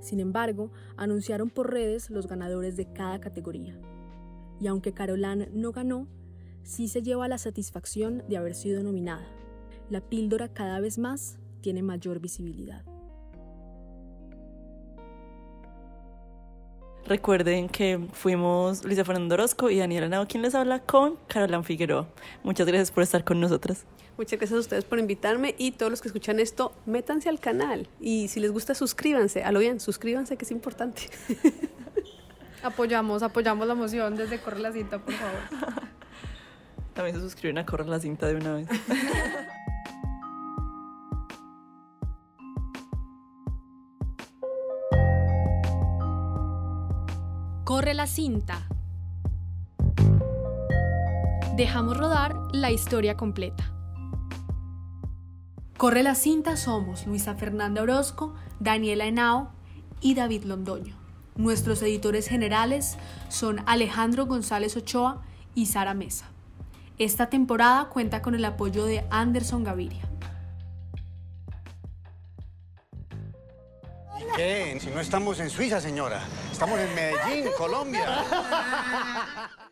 Sin 0.00 0.20
embargo, 0.20 0.70
anunciaron 0.96 1.50
por 1.50 1.72
redes 1.72 2.10
los 2.10 2.26
ganadores 2.26 2.76
de 2.76 2.92
cada 2.92 3.20
categoría. 3.20 3.78
Y 4.60 4.66
aunque 4.66 4.92
Carolan 4.92 5.48
no 5.52 5.72
ganó, 5.72 6.08
sí 6.62 6.88
se 6.88 7.02
lleva 7.02 7.28
la 7.28 7.38
satisfacción 7.38 8.22
de 8.28 8.36
haber 8.36 8.54
sido 8.54 8.82
nominada. 8.82 9.26
La 9.88 10.00
píldora 10.00 10.52
cada 10.52 10.80
vez 10.80 10.98
más 10.98 11.38
tiene 11.60 11.82
mayor 11.82 12.20
visibilidad. 12.20 12.84
Recuerden 17.06 17.68
que 17.68 18.00
fuimos 18.12 18.84
Luisa 18.84 19.04
Fernando 19.04 19.36
Orozco 19.36 19.70
y 19.70 19.78
Daniela 19.78 20.08
Nao 20.08 20.26
quien 20.26 20.42
les 20.42 20.56
habla 20.56 20.80
con 20.80 21.16
Carolan 21.28 21.62
Figueroa. 21.62 22.08
Muchas 22.42 22.66
gracias 22.66 22.90
por 22.90 23.04
estar 23.04 23.22
con 23.22 23.40
nosotras. 23.40 23.84
Muchas 24.18 24.40
gracias 24.40 24.56
a 24.56 24.60
ustedes 24.60 24.84
por 24.84 24.98
invitarme 24.98 25.54
y 25.56 25.70
todos 25.70 25.90
los 25.90 26.00
que 26.00 26.08
escuchan 26.08 26.40
esto, 26.40 26.72
métanse 26.84 27.28
al 27.28 27.38
canal 27.38 27.88
y 28.00 28.26
si 28.26 28.40
les 28.40 28.50
gusta 28.50 28.74
suscríbanse, 28.74 29.44
a 29.44 29.52
lo 29.52 29.60
bien, 29.60 29.78
suscríbanse 29.78 30.36
que 30.36 30.44
es 30.44 30.50
importante. 30.50 31.02
Apoyamos, 32.64 33.22
apoyamos 33.22 33.68
la 33.68 33.76
moción 33.76 34.16
desde 34.16 34.40
Corre 34.40 34.58
la 34.58 34.72
Cinta, 34.72 34.98
por 34.98 35.14
favor. 35.14 35.38
También 36.94 37.14
se 37.14 37.22
suscriben 37.22 37.58
a 37.58 37.66
Corre 37.66 37.86
la 37.86 38.00
Cinta 38.00 38.26
de 38.26 38.34
una 38.34 38.54
vez. 38.54 38.68
Corre 47.66 47.94
la 47.94 48.06
cinta. 48.06 48.68
Dejamos 51.56 51.96
rodar 51.96 52.36
la 52.52 52.70
historia 52.70 53.16
completa. 53.16 53.72
Corre 55.76 56.04
la 56.04 56.14
cinta 56.14 56.56
somos 56.56 57.08
Luisa 57.08 57.34
Fernanda 57.34 57.82
Orozco, 57.82 58.34
Daniela 58.60 59.06
Henao 59.06 59.50
y 60.00 60.14
David 60.14 60.44
Londoño. 60.44 60.94
Nuestros 61.34 61.82
editores 61.82 62.28
generales 62.28 62.98
son 63.30 63.58
Alejandro 63.66 64.26
González 64.26 64.76
Ochoa 64.76 65.22
y 65.56 65.66
Sara 65.66 65.92
Mesa. 65.92 66.26
Esta 66.98 67.30
temporada 67.30 67.86
cuenta 67.86 68.22
con 68.22 68.36
el 68.36 68.44
apoyo 68.44 68.84
de 68.84 69.04
Anderson 69.10 69.64
Gaviria. 69.64 70.08
Qué? 74.36 74.78
Si 74.80 74.90
no 74.90 75.00
estamos 75.00 75.40
en 75.40 75.50
Suiza, 75.50 75.80
señora. 75.80 76.20
Estamos 76.52 76.78
en 76.78 76.94
Medellín, 76.94 77.50
Colombia. 77.56 78.24